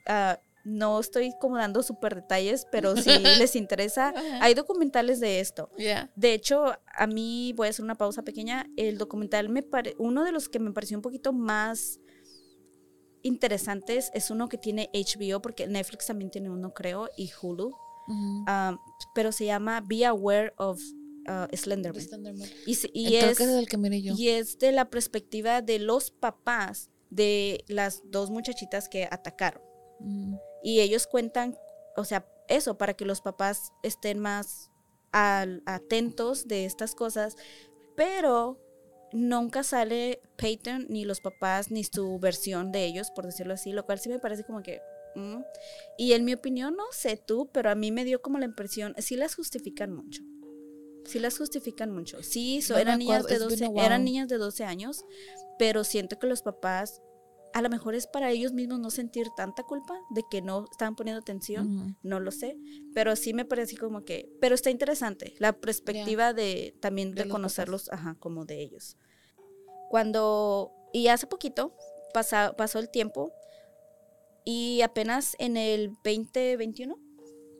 [0.68, 5.70] No estoy como dando súper detalles, pero si les interesa, hay documentales de esto.
[5.76, 6.12] Yeah.
[6.14, 8.66] De hecho, a mí voy a hacer una pausa pequeña.
[8.76, 12.00] El documental me pare, uno de los que me pareció un poquito más
[13.22, 17.74] interesantes es uno que tiene HBO, porque Netflix también tiene uno, creo, y Hulu.
[18.46, 18.78] Ah,
[19.14, 20.80] pero se llama Be Aware of
[21.26, 22.02] ah, Slenderman.
[22.02, 22.48] Slenderman.
[22.66, 24.14] Y, es, que es el que miré yo.
[24.16, 29.62] y es de la perspectiva de los papás de las dos muchachitas que atacaron.
[30.62, 31.56] Y ellos cuentan,
[31.96, 34.70] o sea, eso, para que los papás estén más
[35.12, 37.36] al- atentos de estas cosas,
[37.96, 38.58] pero
[39.12, 43.84] nunca sale Peyton ni los papás ni su versión de ellos, por decirlo así, lo
[43.86, 44.80] cual sí me parece como que...
[45.14, 45.40] mm.
[45.96, 48.94] Y en mi opinión, no sé tú, pero a mí me dio como la impresión,
[48.98, 50.22] sí las justifican mucho.
[51.06, 52.22] Sí las justifican mucho.
[52.22, 54.36] Sí, so- No me eran, niñas de acuerdo, it's 12, been a eran niñas de
[54.36, 55.04] 12 años,
[55.58, 57.00] pero siento que los papás,
[57.54, 60.94] a lo mejor es para ellos mismos no sentir tanta culpa de que no estaban
[60.96, 62.56] poniendo atención no lo sé,
[62.94, 67.24] pero sí me parece como que, pero está interesante la perspectiva de también De de,
[67.24, 68.96] los conocerlos, ajá, como de ellos.
[69.90, 71.74] Cuando, y hace poquito,
[72.12, 73.32] pasa- pasó el tiempo
[74.44, 76.98] y apenas en el 2021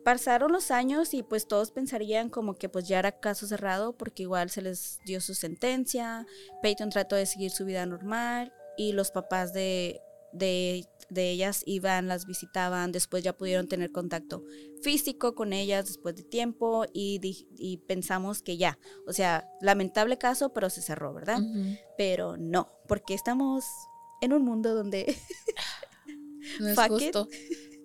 [0.05, 4.23] pasaron los años y pues todos pensarían como que pues ya era caso cerrado porque
[4.23, 6.25] igual se les dio su sentencia,
[6.61, 9.99] Peyton trató de seguir su vida normal y los papás de,
[10.31, 14.45] de, de ellas iban, las visitaban, después ya pudieron tener contacto
[14.81, 17.19] físico con ellas después de tiempo y,
[17.87, 21.41] pensamos que ya, o sea, lamentable caso, pero se cerró, ¿verdad?
[21.97, 23.65] Pero no, porque estamos
[24.21, 25.13] en un mundo donde
[26.61, 27.27] No es justo.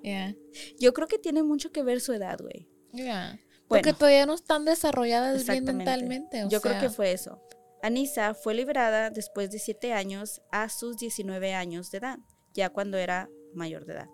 [0.02, 0.36] Yeah.
[0.78, 2.68] yo creo que tiene mucho que ver su edad, güey.
[2.92, 3.40] Yeah.
[3.66, 6.44] Bueno, Porque todavía no están desarrolladas bien mentalmente.
[6.44, 7.40] o Yo creo que fue eso.
[7.84, 12.18] Anisa fue liberada después de 7 años a sus 19 años de edad,
[12.54, 14.08] ya cuando era mayor de edad.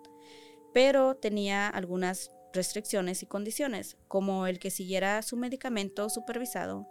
[0.73, 6.85] Pero tenía algunas restricciones y condiciones, como el que siguiera su medicamento supervisado,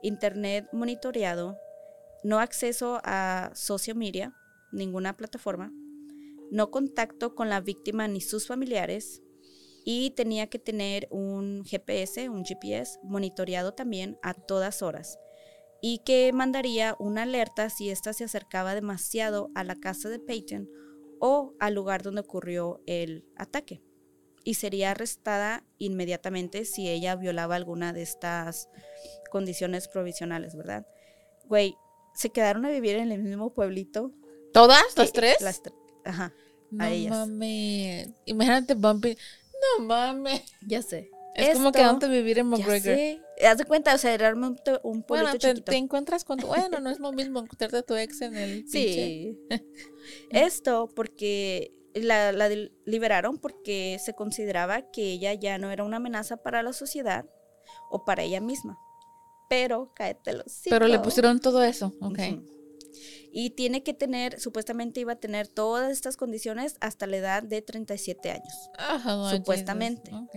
[0.00, 1.58] internet monitoreado,
[2.24, 4.34] no acceso a social media,
[4.72, 5.70] ninguna plataforma,
[6.50, 9.20] no contacto con la víctima ni sus familiares,
[9.84, 15.18] y tenía que tener un GPS, un GPS, monitoreado también a todas horas
[15.82, 20.70] y que mandaría una alerta si ésta se acercaba demasiado a la casa de Peyton
[21.20, 23.82] o al lugar donde ocurrió el ataque.
[24.44, 28.68] Y sería arrestada inmediatamente si ella violaba alguna de estas
[29.30, 30.86] condiciones provisionales, ¿verdad?
[31.46, 31.76] Güey,
[32.14, 34.12] se quedaron a vivir en el mismo pueblito.
[34.52, 34.82] ¿Todas?
[34.96, 35.40] ¿Las tres?
[35.40, 35.74] Las tre-
[36.04, 36.32] Ajá,
[36.70, 37.10] no a ellas.
[37.10, 38.08] mames.
[38.26, 39.16] Imagínate Bumpy.
[39.78, 40.42] No mames.
[40.66, 41.10] ya sé.
[41.34, 42.96] Es como que antes de vivir en McGregor.
[43.44, 45.72] Haz de cuenta, o sea, era un, pueblito Bueno, te, chiquito.
[45.72, 46.46] te encuentras con tu...
[46.46, 49.38] Bueno, no es lo mismo encontrarte a tu ex en el pinche- Sí.
[50.30, 52.32] Esto porque la,
[52.84, 57.26] liberaron porque se consideraba que ella ya no era una amenaza para la sociedad
[57.90, 58.78] o para ella misma.
[59.48, 61.92] Pero, cállate los Pero le pusieron todo eso.
[62.00, 62.18] Ok.
[63.34, 67.62] Y tiene que tener, supuestamente iba a tener todas estas condiciones hasta la edad de
[67.62, 68.70] 37 años.
[68.78, 70.10] Ajá, no, Supuestamente.
[70.10, 70.24] Jesus.
[70.24, 70.34] Ok.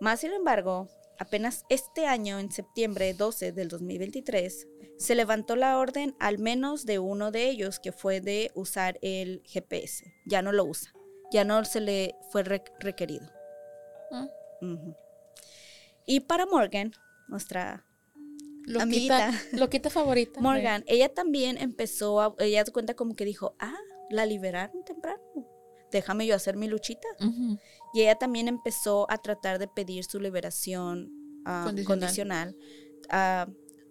[0.00, 0.88] Más sin embargo,
[1.18, 6.98] apenas este año, en septiembre 12 del 2023, se levantó la orden al menos de
[6.98, 10.04] uno de ellos, que fue de usar el GPS.
[10.26, 10.92] Ya no lo usa.
[11.32, 13.26] Ya no se le fue re- requerido.
[14.12, 14.28] Ah.
[16.06, 16.92] Y para Morgan,
[17.28, 17.84] nuestra
[18.64, 18.82] Loquita,
[19.28, 19.32] Amiguita.
[19.52, 20.40] loquita favorita.
[20.42, 23.76] Morgan, ella también empezó a, ella se cuenta como que dijo, ah,
[24.10, 25.20] la liberaron temprano.
[25.90, 27.08] Déjame yo hacer mi luchita.
[27.94, 31.10] Y ella también empezó a tratar de pedir su liberación
[31.44, 32.00] ah, Condicional.
[32.00, 32.56] condicional.
[33.08, 33.48] Ah,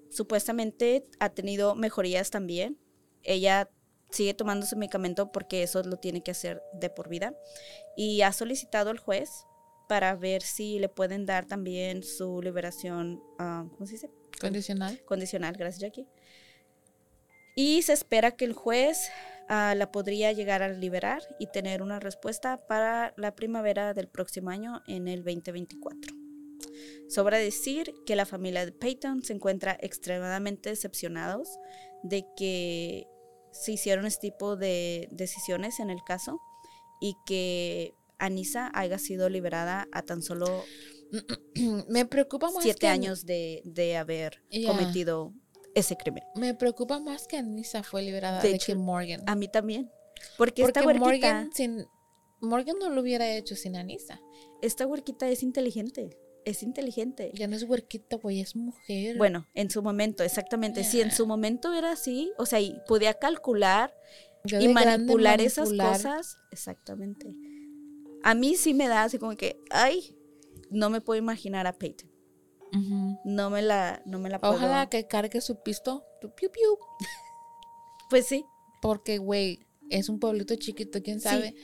[0.10, 2.78] supuestamente ha tenido mejorías también.
[3.24, 3.70] Ella
[4.12, 7.34] sigue tomando su medicamento porque eso lo tiene que hacer de por vida.
[7.96, 9.30] Y ha solicitado al juez
[9.88, 14.12] para ver si le pueden dar también su liberación, ah, ¿cómo se dice?
[14.40, 15.02] Condicional.
[15.06, 16.08] condicional, gracias Jackie.
[17.56, 19.10] Y se espera que el juez
[19.48, 24.50] ah, la podría llegar a liberar y tener una respuesta para la primavera del próximo
[24.50, 26.14] año en el 2024.
[27.10, 31.48] Sobra decir que la familia de Peyton se encuentra extremadamente decepcionados
[32.04, 33.06] de que
[33.52, 36.40] se hicieron este tipo de decisiones en el caso
[37.00, 40.64] y que Anissa haya sido liberada a tan solo
[41.88, 45.34] Me preocupa más siete que- años de, de haber cometido
[45.80, 46.24] ese crimen.
[46.36, 49.22] Me preocupa más que Anissa fue liberada De de, hecho, que Morgan.
[49.26, 49.92] A mí también.
[50.38, 51.86] Porque, esta huerquita, Morgan sin
[52.40, 54.20] Morgan no lo hubiera hecho sin Anissa.
[54.62, 56.18] esta huerquita es inteligente.
[56.46, 57.32] Es inteligente.
[57.34, 59.18] Ya no es huerquita, güey, es mujer.
[59.18, 60.86] Bueno, en su momento, exactamente.
[60.86, 63.94] Si en su momento era así, o sea, y podía calcular
[64.46, 65.98] y grande manipular esas manipular.
[65.98, 67.36] cosas, exactamente.
[68.24, 70.16] A mí sí me da así como que, ay,
[70.70, 72.07] no me puedo imaginar a Peyton.
[73.24, 74.54] No me la, no me la puedo.
[74.54, 76.04] Ojalá que cargue su pisto.
[76.22, 76.78] tu piu, piu,
[78.10, 78.46] Pues sí,
[78.82, 79.60] Porque, güey,
[79.90, 81.28] es un pueblito chiquito, quién Sí.
[81.30, 81.56] sabe.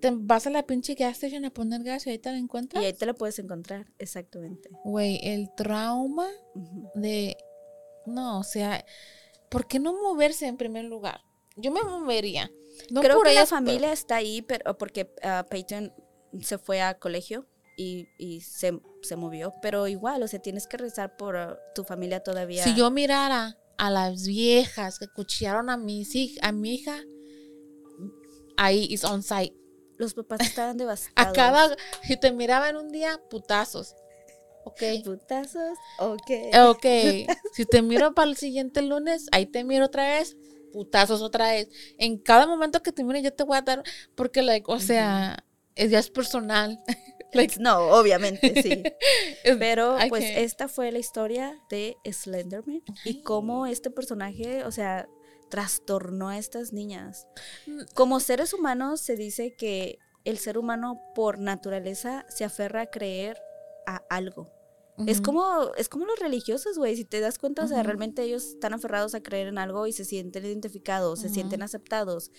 [0.00, 2.82] Te vas a la pinche gas station a poner gas y ahí te la encuentras.
[2.82, 4.68] y ahí te la puedes encontrar, exactamente.
[4.84, 6.28] Güey, el trauma
[6.94, 7.36] de.
[8.06, 8.84] No, o sea,
[9.48, 11.22] ¿por qué no moverse en primer lugar?
[11.56, 12.50] Yo me movería.
[12.90, 15.92] No Creo por que la pero- familia está ahí, pero porque ah, Peyton
[16.40, 17.46] se fue a colegio
[17.80, 21.82] y, y se, se movió, pero igual, o sea, tienes que rezar por ah, tu
[21.82, 22.62] familia todavía.
[22.62, 27.00] Si yo mirara a las viejas que cuchillaron a, mis a mi hija,
[28.58, 29.56] ahí is on site.
[29.96, 31.30] Los papás estaban devastados.
[31.30, 31.74] A cada.
[32.02, 33.94] Si te miraba en un día, putazos.
[34.64, 34.82] Ok.
[35.02, 36.30] putazos, ok.
[36.68, 36.84] Ok.
[37.54, 40.36] Si te miro para el siguiente lunes, ahí te miro otra vez.
[40.70, 41.70] Putazos otra vez.
[41.96, 43.82] En cada momento que te mire, yo te voy a dar.
[44.14, 46.78] Porque, like, o sea, es, ya es personal.
[47.34, 48.82] like, no, obviamente, sí.
[49.58, 55.08] Pero pues esta fue la historia de Slenderman y cómo este personaje, o sea,
[55.48, 57.26] trastornó a estas niñas.
[57.66, 57.80] Mm.
[57.94, 63.38] Como seres humanos se dice que el ser humano por naturaleza se aferra a creer
[63.86, 64.50] a algo.
[65.06, 68.44] Es como es como los religiosos, güey, si te das cuenta, o sea, realmente ellos
[68.44, 72.30] están aferrados a creer en algo y se sienten identificados, se sienten aceptados.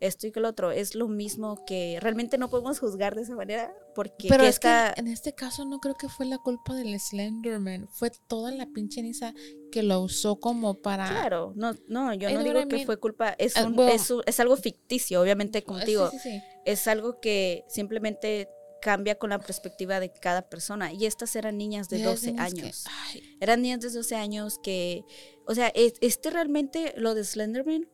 [0.00, 3.36] Esto y que lo otro es lo mismo que realmente no podemos juzgar de esa
[3.36, 6.38] manera porque Pero que es esta- que en este caso no creo que fue la
[6.38, 7.86] culpa del Slenderman.
[7.88, 9.34] Fue toda la pinche Nisa
[9.70, 11.06] que lo usó como para.
[11.06, 13.92] Claro, no, no, yo I no digo que fue culpa, es, Ah, un- bueno.
[13.92, 16.42] es, un- es algo ficticio, obviamente, como Sí, sí, sí.
[16.64, 18.48] es algo que simplemente
[18.80, 20.90] cambia con la perspectiva de cada persona.
[20.94, 22.84] Y estas eran niñas de Y las 12 niñas que- años.
[23.08, 25.02] ay, Eran niñas de 12 años que,
[25.46, 27.86] o sea, es- este realmente, lo de Slenderman,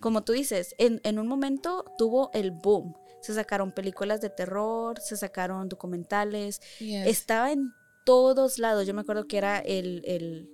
[0.00, 2.94] como tú dices, en, en un momento tuvo el boom.
[3.22, 6.60] Se sacaron películas de terror, se sacaron documentales,
[7.08, 7.72] estaba en
[8.04, 8.86] todos lados.
[8.86, 10.48] Yo me acuerdo que era el, el-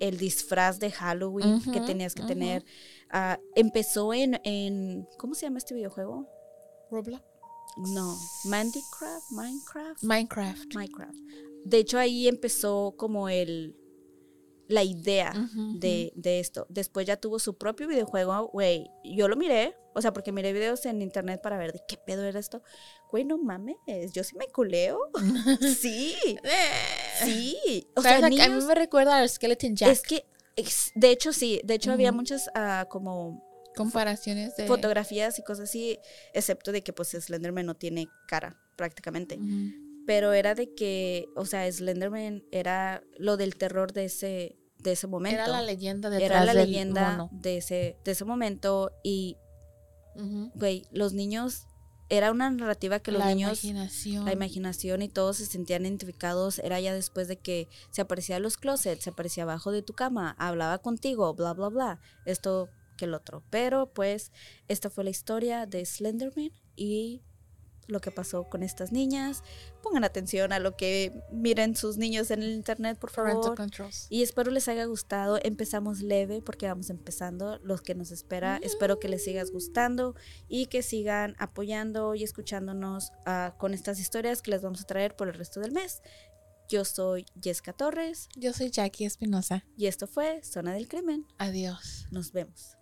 [0.00, 2.64] el disfraz de Halloween que tenías que tener.
[3.10, 6.26] Ah, empezó en, en, ¿cómo se llama este videojuego?
[6.90, 7.22] Roblox.
[7.76, 10.74] No, Minecraft, Minecraft, Minecraft.
[10.74, 11.14] Minecraft.
[11.64, 13.76] De hecho ahí empezó como el
[14.72, 16.66] la idea Ujú, de, de esto.
[16.70, 18.90] Después ya tuvo su propio videojuego, güey.
[19.04, 22.24] Yo lo miré, o sea, porque miré videos en internet para ver de qué pedo
[22.24, 22.62] era esto.
[23.10, 23.76] Güey, no mames,
[24.12, 24.98] yo sí me culeo.
[25.78, 26.14] sí,
[27.24, 27.86] sí.
[27.96, 28.20] O sea.
[28.20, 29.90] Like, a mí niños- me recuerda al Skeleton Jack.
[29.90, 30.24] es que,
[30.94, 32.16] de hecho sí, de hecho había Ujú.
[32.18, 33.42] muchas ah, como
[33.76, 34.66] Comparaciones de.
[34.66, 35.98] fotografías y cosas así,
[36.34, 39.36] excepto de que pues Slenderman no tiene cara prácticamente.
[39.36, 39.72] Ujú.
[40.06, 45.06] pero era de que, o sea, Slenderman era lo del terror de ese, de ese
[45.06, 45.36] momento.
[45.42, 49.36] Era la leyenda de Era la leyenda de ese, de ese momento y,
[50.54, 51.66] güey, los niños,
[52.08, 54.24] era una narrativa que los la niños, imaginación.
[54.26, 58.42] la imaginación y todos se sentían identificados, era ya después de que se aparecía en
[58.42, 62.68] los closets, se aparecía abajo de tu cama, hablaba contigo, bla, bla, bla, esto
[62.98, 63.42] que el otro.
[63.48, 64.30] Pero pues
[64.68, 67.22] esta fue la historia de Slenderman y
[67.86, 69.42] lo que pasó con estas niñas.
[69.82, 73.54] Pongan atención a lo que miren sus niños en el internet, por favor.
[74.08, 75.38] Y espero les haya gustado.
[75.42, 77.58] Empezamos leve porque vamos empezando.
[77.62, 80.14] Los que nos espera, espero que les sigas gustando
[80.48, 85.16] y que sigan apoyando y escuchándonos ah, con estas historias que les vamos a traer
[85.16, 86.02] por el resto del mes.
[86.68, 89.64] Yo soy Jessica Torres Yo soy Jackie Espinosa.
[89.76, 91.26] y esto fue Zona del Crimen.
[91.38, 92.06] Adiós.
[92.10, 92.81] Nos vemos.